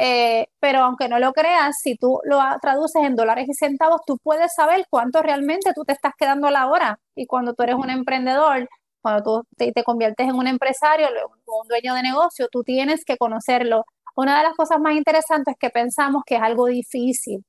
eh, 0.00 0.46
pero 0.60 0.80
aunque 0.84 1.08
no 1.08 1.18
lo 1.18 1.32
creas, 1.32 1.76
si 1.82 1.96
tú 1.96 2.20
lo 2.24 2.40
traduces 2.62 3.02
en 3.02 3.16
dólares 3.16 3.46
y 3.48 3.54
centavos, 3.54 4.02
tú 4.06 4.18
puedes 4.22 4.54
saber 4.54 4.86
cuánto 4.90 5.22
realmente 5.22 5.72
tú 5.74 5.84
te 5.84 5.92
estás 5.92 6.12
quedando 6.16 6.46
a 6.48 6.50
la 6.52 6.68
hora. 6.68 7.00
Y 7.16 7.26
cuando 7.26 7.54
tú 7.54 7.64
eres 7.64 7.76
un 7.76 7.90
emprendedor, 7.90 8.68
cuando 9.00 9.22
tú 9.22 9.46
te, 9.56 9.72
te 9.72 9.82
conviertes 9.84 10.28
en 10.28 10.36
un 10.36 10.46
empresario, 10.46 11.08
un 11.46 11.68
dueño 11.68 11.94
de 11.94 12.02
negocio, 12.02 12.48
tú 12.50 12.62
tienes 12.62 13.04
que 13.04 13.16
conocerlo. 13.16 13.84
Una 14.18 14.38
de 14.38 14.42
las 14.42 14.56
cosas 14.56 14.80
más 14.80 14.94
interesantes 14.94 15.52
es 15.52 15.58
que 15.60 15.70
pensamos 15.70 16.24
que 16.26 16.34
es 16.34 16.42
algo 16.42 16.66
difícil. 16.66 17.44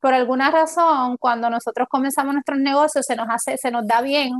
Por 0.00 0.14
alguna 0.14 0.50
razón, 0.50 1.18
cuando 1.18 1.50
nosotros 1.50 1.86
comenzamos 1.90 2.32
nuestros 2.32 2.58
negocios, 2.60 3.04
se 3.04 3.14
nos 3.14 3.26
hace, 3.28 3.58
se 3.58 3.70
nos 3.70 3.86
da 3.86 4.00
bien 4.00 4.32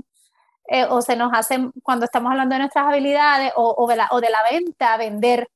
eh, 0.68 0.86
o 0.88 1.02
se 1.02 1.14
nos 1.14 1.30
hace 1.34 1.58
cuando 1.82 2.06
estamos 2.06 2.30
hablando 2.30 2.54
de 2.54 2.60
nuestras 2.60 2.86
habilidades 2.86 3.52
o, 3.56 3.86
de 3.86 3.96
la, 3.96 4.08
o 4.12 4.22
de 4.22 4.30
la 4.30 4.42
venta, 4.50 4.96
vender. 4.96 5.46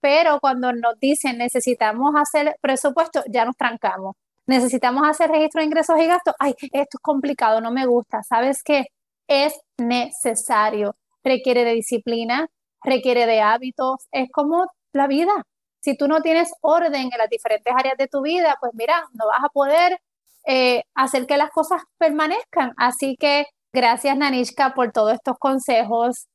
Pero 0.00 0.40
cuando 0.40 0.74
nos 0.74 1.00
dicen 1.00 1.38
necesitamos 1.38 2.14
hacer 2.16 2.58
presupuesto, 2.60 3.22
ya 3.26 3.46
nos 3.46 3.56
trancamos. 3.56 4.14
Necesitamos 4.46 5.08
hacer 5.08 5.30
registro 5.30 5.60
de 5.62 5.68
ingresos 5.68 5.98
y 5.98 6.06
gastos. 6.06 6.34
Ay, 6.38 6.54
esto 6.60 6.98
es 6.98 7.00
complicado, 7.00 7.62
no 7.62 7.70
me 7.70 7.86
gusta. 7.86 8.22
¿Sabes 8.24 8.62
qué? 8.62 8.88
Es 9.26 9.58
necesario. 9.78 10.96
Requiere 11.24 11.64
de 11.64 11.72
disciplina, 11.72 12.48
requiere 12.84 13.24
de 13.24 13.40
hábitos. 13.40 14.06
Es 14.12 14.28
como 14.30 14.66
la 14.92 15.06
vida. 15.06 15.46
Si 15.88 15.96
tú 15.96 16.08
no 16.08 16.20
tienes 16.20 16.52
orden 16.60 17.08
en 17.12 17.18
las 17.18 17.30
diferentes 17.30 17.72
áreas 17.74 17.96
de 17.96 18.08
tu 18.08 18.22
vida, 18.22 18.56
pues 18.60 18.72
mira, 18.74 19.04
no 19.14 19.26
vas 19.26 19.42
a 19.42 19.48
poder 19.48 19.98
eh, 20.46 20.82
hacer 20.94 21.26
que 21.26 21.36
las 21.36 21.50
cosas 21.50 21.82
permanezcan. 21.98 22.72
Así 22.76 23.16
que 23.18 23.46
Gracias, 23.72 24.16
Nanishka, 24.16 24.74
por 24.74 24.92
todos 24.92 25.14
estos 25.14 25.36
consejos. 25.38 26.26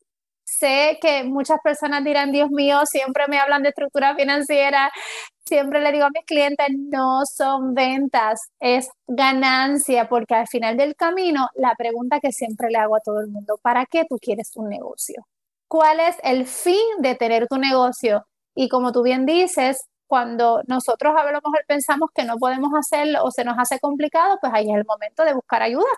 Sé 0.44 1.00
que 1.02 1.24
muchas 1.24 1.60
personas 1.64 2.04
dirán, 2.04 2.32
Dios 2.32 2.50
mío, 2.52 2.86
siempre 2.86 3.28
me 3.28 3.40
hablan 3.40 3.64
de 3.64 3.70
estructura 3.70 4.16
financiera. 4.16 4.92
Siempre 5.46 5.82
le 5.82 5.92
digo 5.92 6.06
a 6.06 6.10
mis 6.10 6.26
clientes, 6.26 6.68
no 6.92 7.26
son 7.26 7.74
ventas, 7.74 8.40
es 8.60 8.90
ganancia, 9.08 10.08
porque 10.10 10.36
al 10.36 10.48
final 10.48 10.78
del 10.78 10.96
camino, 10.96 11.50
la 11.56 11.76
pregunta 11.76 12.20
que 12.20 12.32
siempre 12.32 12.70
le 12.70 12.78
hago 12.78 12.96
a 12.96 13.02
todo 13.02 13.20
el 13.20 13.28
mundo, 13.28 13.60
¿para 13.62 13.86
qué 13.86 14.06
tú 14.08 14.18
quieres 14.22 14.52
un 14.56 14.70
negocio? 14.70 15.26
¿Cuál 15.68 16.00
es 16.00 16.18
el 16.24 16.46
fin 16.46 16.86
de 17.00 17.16
tener 17.16 17.48
tu 17.48 17.58
negocio? 17.58 18.26
Y 18.56 18.70
como 18.70 18.92
tú 18.92 19.04
bien 19.04 19.26
dices, 19.26 19.86
cuando 20.08 20.62
nosotros 20.68 21.14
a 21.18 21.24
lo 21.26 21.42
mejor 21.42 21.64
pensamos 21.68 22.10
que 22.14 22.24
no 22.24 22.38
podemos 22.38 22.72
hacerlo 22.76 23.24
o 23.24 23.32
se 23.32 23.44
nos 23.44 23.58
hace 23.58 23.80
complicado, 23.80 24.38
pues 24.42 24.54
ahí 24.54 24.70
es 24.70 24.76
el 24.78 24.86
momento 24.86 25.24
de 25.26 25.34
buscar 25.34 25.62
ayuda 25.64 25.90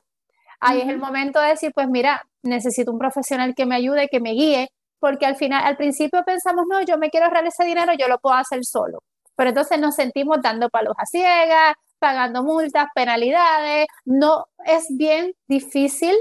ahí 0.59 0.81
es 0.81 0.87
el 0.87 0.97
momento 0.97 1.39
de 1.39 1.49
decir, 1.49 1.71
pues 1.73 1.87
mira, 1.87 2.23
necesito 2.43 2.91
un 2.91 2.99
profesional 2.99 3.53
que 3.55 3.65
me 3.65 3.75
ayude, 3.75 4.07
que 4.09 4.19
me 4.19 4.31
guíe, 4.31 4.69
porque 4.99 5.25
al 5.25 5.35
final, 5.35 5.63
al 5.63 5.77
principio 5.77 6.23
pensamos, 6.25 6.65
no, 6.69 6.81
yo 6.81 6.97
me 6.97 7.09
quiero 7.09 7.27
ahorrar 7.27 7.45
ese 7.45 7.65
dinero, 7.65 7.93
yo 7.97 8.07
lo 8.07 8.19
puedo 8.19 8.35
hacer 8.35 8.63
solo. 8.65 9.03
Pero 9.35 9.49
entonces 9.49 9.79
nos 9.79 9.95
sentimos 9.95 10.37
dando 10.41 10.69
palos 10.69 10.95
a 10.97 11.05
ciegas, 11.05 11.75
pagando 11.99 12.43
multas, 12.43 12.87
penalidades. 12.95 13.87
No, 14.05 14.45
es 14.65 14.85
bien 14.89 15.33
difícil, 15.47 16.15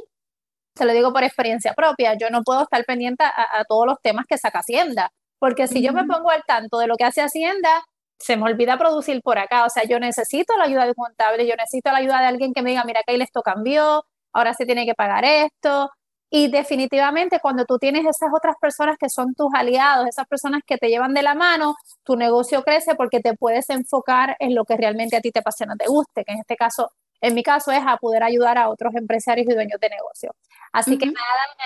te 0.75 0.85
lo 0.85 0.93
digo 0.93 1.13
por 1.13 1.23
experiencia 1.25 1.73
propia, 1.75 2.15
yo 2.15 2.31
no 2.31 2.43
puedo 2.43 2.63
estar 2.63 2.85
pendiente 2.85 3.25
a, 3.25 3.65
todos 3.69 3.87
los 3.87 4.01
temas 4.03 4.27
que 4.29 4.39
saca 4.39 4.59
Hacienda, 4.59 5.11
porque 5.45 5.69
si 5.69 5.83
yo 5.83 5.93
me 5.93 6.05
pongo 6.05 6.31
al 6.31 6.43
tanto 6.47 6.79
de 6.79 6.87
lo 6.87 6.97
que 6.97 7.05
hace 7.05 7.21
Hacienda, 7.21 7.85
se 8.19 8.39
me 8.39 8.45
olvida 8.45 8.79
producir 8.79 9.21
por 9.21 9.37
acá. 9.39 9.67
O 9.67 9.69
sea, 9.69 9.85
yo 9.85 10.01
necesito 10.01 10.57
la 10.57 10.65
ayuda 10.65 10.85
de 10.85 10.95
un 10.97 11.05
contable, 11.05 11.47
yo 11.47 11.55
necesito 11.55 11.93
la 11.93 11.99
ayuda 11.99 12.21
de 12.21 12.29
alguien 12.29 12.55
que 12.55 12.63
me 12.63 12.71
diga, 12.71 12.83
mira, 12.85 13.03
que 13.07 13.15
esto 13.15 13.43
cambió, 13.43 14.07
ahora 14.33 14.55
se 14.55 14.65
tiene 14.65 14.87
que 14.87 14.95
pagar 14.95 15.27
esto. 15.27 15.91
Y 16.31 16.49
definitivamente 16.49 17.41
cuando 17.43 17.67
tú 17.67 17.77
tienes 17.77 18.07
esas 18.07 18.31
otras 18.35 18.57
personas 18.59 18.97
que 18.99 19.11
son 19.11 19.35
tus 19.35 19.49
aliados, 19.53 20.09
esas 20.09 20.27
personas 20.27 20.63
que 20.67 20.79
te 20.79 20.89
llevan 20.89 21.13
de 21.13 21.23
la 21.23 21.35
mano, 21.35 21.75
tu 22.05 22.17
negocio 22.17 22.63
crece 22.63 22.95
porque 22.95 23.21
te 23.21 23.35
puedes 23.35 23.69
enfocar 23.69 24.37
en 24.39 24.55
lo 24.55 24.65
que 24.65 24.79
realmente 24.79 25.15
a 25.15 25.21
ti 25.21 25.31
te 25.31 25.41
apasiona, 25.41 25.77
te 25.77 25.89
guste, 25.89 26.25
que 26.25 26.33
en 26.33 26.39
este 26.39 26.57
caso, 26.57 26.91
en 27.25 27.35
mi 27.35 27.43
caso 27.43 27.73
es 27.73 27.83
a 27.87 27.97
poder 27.97 28.23
ayudar 28.23 28.59
a 28.59 28.69
otros 28.69 28.95
empresarios 28.95 29.49
y 29.49 29.55
dueños 29.55 29.81
de 29.81 29.89
negocio. 29.89 30.35
Así 30.73 30.99
que 30.99 31.07
nada, 31.07 31.19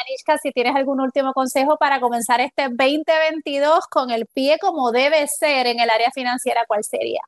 Anishka, 0.07 0.37
si 0.39 0.53
tienes 0.53 0.77
algún 0.77 1.01
último 1.01 1.33
consejo 1.33 1.79
para 1.79 1.99
comenzar 1.99 2.41
este 2.41 2.69
2022 2.69 3.87
con 3.91 4.11
el 4.11 4.27
pie 4.27 4.59
como 4.61 4.93
debe 4.93 5.27
ser 5.27 5.67
en 5.67 5.81
el 5.81 5.89
área 5.89 6.11
financiera, 6.13 6.65
¿cuál 6.69 6.85
sería? 6.85 7.21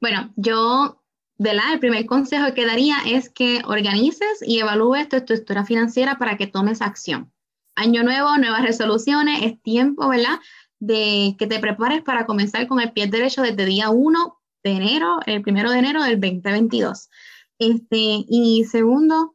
Bueno, 0.00 0.32
yo 0.36 1.00
el 1.38 1.78
primer 1.78 2.04
consejo 2.06 2.52
que 2.52 2.66
daría 2.66 2.96
es 3.06 3.30
que 3.30 3.62
organices 3.64 4.42
y 4.42 4.58
evalúes 4.58 5.08
tu 5.08 5.16
estructura 5.16 5.64
financiera 5.64 6.16
para 6.18 6.36
que 6.36 6.46
tomes 6.46 6.82
acción. 6.82 7.32
Año 7.76 8.02
nuevo, 8.02 8.36
nuevas 8.36 8.62
resoluciones, 8.62 9.42
es 9.42 9.62
tiempo, 9.62 10.08
¿verdad? 10.08 10.38
De 10.80 11.36
que 11.38 11.46
te 11.46 11.58
prepares 11.60 12.02
para 12.02 12.26
comenzar 12.26 12.66
con 12.66 12.80
el 12.80 12.92
pie 12.92 13.06
derecho 13.06 13.40
desde 13.42 13.64
día 13.64 13.88
1 13.88 14.38
de 14.64 14.70
enero, 14.70 15.20
el 15.26 15.40
primero 15.40 15.70
de 15.70 15.78
enero 15.78 16.02
del 16.02 16.20
2022. 16.20 17.08
Este, 17.60 18.24
y 18.26 18.64
segundo, 18.64 19.34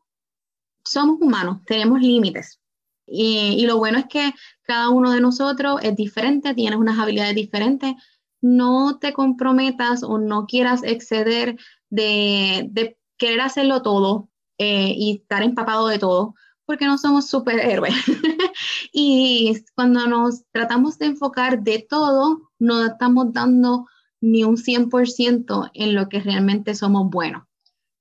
somos 0.83 1.21
humanos, 1.21 1.59
tenemos 1.65 2.01
límites. 2.01 2.59
Y, 3.07 3.55
y 3.59 3.67
lo 3.67 3.77
bueno 3.77 3.99
es 3.99 4.07
que 4.07 4.33
cada 4.63 4.89
uno 4.89 5.11
de 5.11 5.21
nosotros 5.21 5.79
es 5.83 5.95
diferente, 5.95 6.55
tienes 6.55 6.79
unas 6.79 6.97
habilidades 6.99 7.35
diferentes. 7.35 7.93
No 8.41 8.97
te 8.99 9.13
comprometas 9.13 10.03
o 10.03 10.17
no 10.17 10.47
quieras 10.47 10.81
exceder 10.83 11.57
de, 11.89 12.97
querer 13.17 13.41
hacerlo 13.41 13.81
todo 13.83 14.29
eh, 14.57 14.93
y 14.97 15.17
estar 15.17 15.43
empapado 15.43 15.87
de 15.87 15.99
todo, 15.99 16.33
porque 16.65 16.85
no 16.85 16.97
somos 16.97 17.29
superhéroes. 17.29 17.93
y 18.91 19.63
cuando 19.75 20.07
nos 20.07 20.43
tratamos 20.51 20.97
de 20.97 21.07
enfocar 21.07 21.61
de 21.61 21.85
todo, 21.87 22.51
no 22.57 22.85
estamos 22.85 23.31
dando 23.33 23.85
ni 24.19 24.43
un 24.43 24.57
100% 24.57 25.69
en 25.75 25.93
lo 25.93 26.09
que 26.09 26.21
realmente 26.21 26.73
somos 26.73 27.07
buenos. 27.09 27.43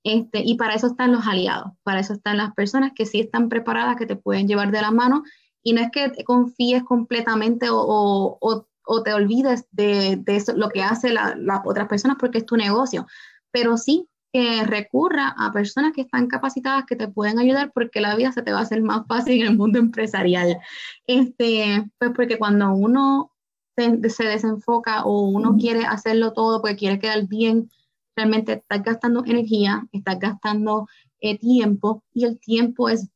Este, 0.04 0.42
y 0.44 0.56
para 0.56 0.74
eso 0.74 0.86
están 0.86 1.12
los 1.12 1.26
aliados, 1.26 1.72
para 1.82 2.00
eso 2.00 2.12
están 2.12 2.36
las 2.36 2.54
personas 2.54 2.92
que 2.94 3.06
sí 3.06 3.20
están 3.20 3.48
preparadas, 3.48 3.96
que 3.96 4.06
te 4.06 4.16
pueden 4.16 4.46
llevar 4.46 4.70
de 4.70 4.82
la 4.82 4.90
mano. 4.90 5.24
Y 5.62 5.72
no 5.72 5.80
es 5.80 5.90
que 5.90 6.10
te 6.10 6.24
confíes 6.24 6.84
completamente 6.84 7.70
o, 7.70 8.38
o 8.40 8.66
o 8.86 9.02
te 9.02 9.12
olvides 9.12 9.66
de, 9.72 10.22
lo 10.56 10.68
que 10.68 10.82
hace 10.82 11.12
las 11.12 11.60
otras 11.64 11.88
personas 11.88 12.16
porque 12.18 12.38
es 12.38 12.46
tu 12.46 12.56
negocio. 12.56 13.06
Pero 13.50 13.76
sí 13.76 14.08
que 14.32 14.64
recurra 14.64 15.34
a 15.38 15.52
personas 15.52 15.92
que 15.92 16.02
están 16.02 16.26
capacitadas 16.26 16.84
que 16.86 16.96
te 16.96 17.08
pueden 17.08 17.38
ayudar 17.38 17.70
porque 17.72 18.00
la 18.00 18.16
vida 18.16 18.32
se 18.32 18.42
te 18.42 18.52
va 18.52 18.58
a 18.58 18.62
hacer 18.62 18.82
más 18.82 19.06
fácil 19.06 19.40
en 19.40 19.48
el 19.48 19.56
mundo 19.56 19.78
empresarial. 19.78 20.58
Este, 21.06 21.84
pues 21.98 22.10
porque 22.14 22.38
cuando 22.38 22.72
uno 22.72 23.32
se, 23.76 24.08
se 24.10 24.24
desenfoca 24.24 25.04
o 25.04 25.22
uno 25.22 25.56
quiere 25.56 25.84
hacerlo 25.84 26.32
todo 26.32 26.60
porque 26.60 26.76
quiere 26.76 26.98
quedar 26.98 27.26
bien, 27.28 27.70
realmente 28.16 28.54
estás 28.54 28.82
gastando 28.82 29.24
energía, 29.24 29.86
estás 29.92 30.18
gastando 30.18 30.88
eh, 31.20 31.38
tiempo 31.38 32.04
y 32.12 32.24
el 32.24 32.38
tiempo 32.38 32.88
es, 32.88 33.08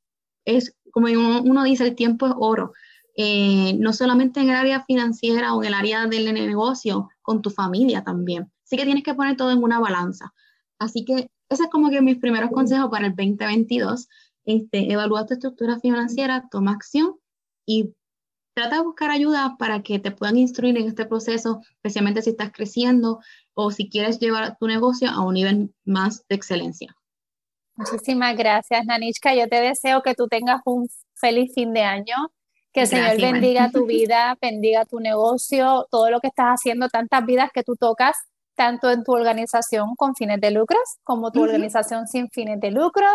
es 0.44 0.74
como 0.90 1.08
uno, 1.08 1.64
dice, 1.64 1.84
el 1.84 1.94
tiempo 1.94 2.26
es 2.26 2.32
oro. 2.36 2.72
Eh, 3.16 3.74
no 3.78 3.92
solamente 3.92 4.40
en 4.40 4.50
el 4.50 4.56
área 4.56 4.84
financiera 4.84 5.54
o 5.54 5.62
en 5.62 5.68
el 5.68 5.74
área 5.74 6.06
del 6.06 6.32
negocio, 6.32 7.08
con 7.20 7.42
tu 7.42 7.50
familia 7.50 8.04
también. 8.04 8.50
Así 8.64 8.76
que 8.76 8.84
tienes 8.84 9.02
que 9.02 9.14
poner 9.14 9.36
todo 9.36 9.50
en 9.50 9.62
una 9.62 9.80
balanza. 9.80 10.32
Así 10.78 11.04
que 11.04 11.30
ese 11.48 11.64
es 11.64 11.70
como 11.70 11.90
que 11.90 12.00
mis 12.00 12.18
primeros 12.18 12.50
consejos 12.50 12.90
para 12.90 13.06
el 13.06 13.16
2022. 13.16 14.08
Este, 14.44 14.92
evalúa 14.92 15.26
tu 15.26 15.34
estructura 15.34 15.78
financiera, 15.78 16.48
toma 16.50 16.72
acción 16.72 17.16
y 17.66 17.92
trata 18.58 18.76
de 18.76 18.82
buscar 18.82 19.10
ayuda 19.10 19.54
para 19.56 19.82
que 19.82 20.00
te 20.00 20.10
puedan 20.10 20.36
instruir 20.36 20.76
en 20.76 20.88
este 20.88 21.06
proceso, 21.06 21.60
especialmente 21.76 22.22
si 22.22 22.30
estás 22.30 22.50
creciendo 22.50 23.20
o 23.54 23.70
si 23.70 23.88
quieres 23.88 24.18
llevar 24.18 24.56
tu 24.58 24.66
negocio 24.66 25.08
a 25.10 25.24
un 25.24 25.34
nivel 25.34 25.72
más 25.84 26.26
de 26.28 26.34
excelencia. 26.34 26.92
Muchísimas 27.76 28.36
gracias, 28.36 28.84
Nanichka. 28.84 29.32
Yo 29.36 29.48
te 29.48 29.60
deseo 29.60 30.02
que 30.02 30.14
tú 30.14 30.26
tengas 30.26 30.60
un 30.64 30.88
feliz 31.14 31.52
fin 31.54 31.72
de 31.72 31.82
año, 31.82 32.16
que 32.72 32.80
el 32.80 32.86
Señor 32.88 33.20
bendiga 33.20 33.70
tu 33.70 33.86
vida, 33.86 34.36
bendiga 34.40 34.84
tu 34.84 34.98
negocio, 34.98 35.86
todo 35.88 36.10
lo 36.10 36.18
que 36.18 36.26
estás 36.26 36.58
haciendo, 36.58 36.88
tantas 36.88 37.24
vidas 37.24 37.50
que 37.54 37.62
tú 37.62 37.76
tocas 37.76 38.16
tanto 38.56 38.90
en 38.90 39.04
tu 39.04 39.12
organización 39.12 39.94
con 39.94 40.16
fines 40.16 40.40
de 40.40 40.50
lucros 40.50 40.82
como 41.04 41.30
tu 41.30 41.42
organización 41.44 42.08
sin 42.08 42.28
fines 42.28 42.58
de 42.58 42.72
lucros. 42.72 43.14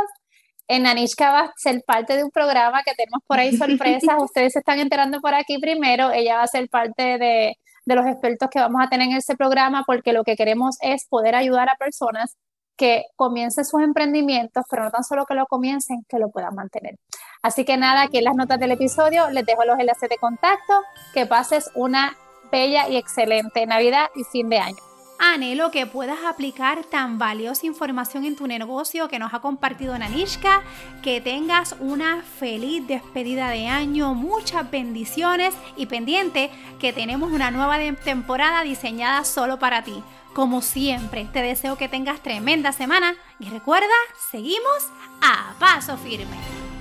En 0.67 0.87
Anishka 0.87 1.31
va 1.31 1.39
a 1.41 1.53
ser 1.57 1.81
parte 1.85 2.15
de 2.15 2.23
un 2.23 2.31
programa 2.31 2.83
que 2.83 2.93
tenemos 2.95 3.21
por 3.27 3.39
ahí 3.39 3.55
sorpresas. 3.55 4.15
Ustedes 4.19 4.53
se 4.53 4.59
están 4.59 4.79
enterando 4.79 5.19
por 5.21 5.33
aquí 5.33 5.57
primero. 5.59 6.11
Ella 6.11 6.37
va 6.37 6.43
a 6.43 6.47
ser 6.47 6.69
parte 6.69 7.17
de, 7.17 7.57
de 7.85 7.95
los 7.95 8.05
expertos 8.05 8.49
que 8.49 8.59
vamos 8.59 8.81
a 8.81 8.89
tener 8.89 9.09
en 9.09 9.17
ese 9.17 9.35
programa 9.35 9.83
porque 9.85 10.13
lo 10.13 10.23
que 10.23 10.35
queremos 10.35 10.77
es 10.81 11.05
poder 11.07 11.35
ayudar 11.35 11.69
a 11.69 11.75
personas 11.75 12.37
que 12.75 13.03
comiencen 13.15 13.65
sus 13.65 13.81
emprendimientos, 13.81 14.65
pero 14.69 14.83
no 14.83 14.91
tan 14.91 15.03
solo 15.03 15.25
que 15.25 15.35
lo 15.35 15.45
comiencen, 15.45 16.03
que 16.09 16.17
lo 16.17 16.29
puedan 16.29 16.55
mantener. 16.55 16.95
Así 17.41 17.65
que 17.65 17.77
nada, 17.77 18.03
aquí 18.03 18.17
en 18.17 18.23
las 18.23 18.35
notas 18.35 18.59
del 18.59 18.71
episodio 18.71 19.29
les 19.29 19.45
dejo 19.45 19.63
los 19.65 19.77
enlaces 19.79 20.09
de 20.09 20.17
contacto. 20.17 20.73
Que 21.13 21.25
pases 21.25 21.69
una 21.75 22.17
bella 22.51 22.87
y 22.87 22.97
excelente 22.97 23.65
Navidad 23.65 24.07
y 24.15 24.23
fin 24.23 24.49
de 24.49 24.59
año. 24.59 24.92
Anhelo 25.19 25.71
que 25.71 25.85
puedas 25.85 26.19
aplicar 26.25 26.83
tan 26.83 27.17
valiosa 27.17 27.65
información 27.65 28.25
en 28.25 28.35
tu 28.35 28.47
negocio 28.47 29.07
que 29.07 29.19
nos 29.19 29.33
ha 29.33 29.39
compartido 29.39 29.97
Nanishka, 29.97 30.61
que 31.01 31.21
tengas 31.21 31.75
una 31.79 32.21
feliz 32.21 32.85
despedida 32.87 33.49
de 33.49 33.67
año, 33.67 34.13
muchas 34.15 34.69
bendiciones 34.69 35.53
y 35.77 35.85
pendiente 35.85 36.49
que 36.79 36.93
tenemos 36.93 37.31
una 37.31 37.51
nueva 37.51 37.77
temporada 38.03 38.63
diseñada 38.63 39.23
solo 39.23 39.59
para 39.59 39.83
ti. 39.83 40.03
Como 40.33 40.61
siempre, 40.61 41.25
te 41.31 41.41
deseo 41.41 41.77
que 41.77 41.87
tengas 41.87 42.21
tremenda 42.21 42.71
semana 42.71 43.15
y 43.39 43.49
recuerda, 43.49 43.87
seguimos 44.31 44.89
a 45.21 45.53
paso 45.59 45.95
firme. 45.97 46.72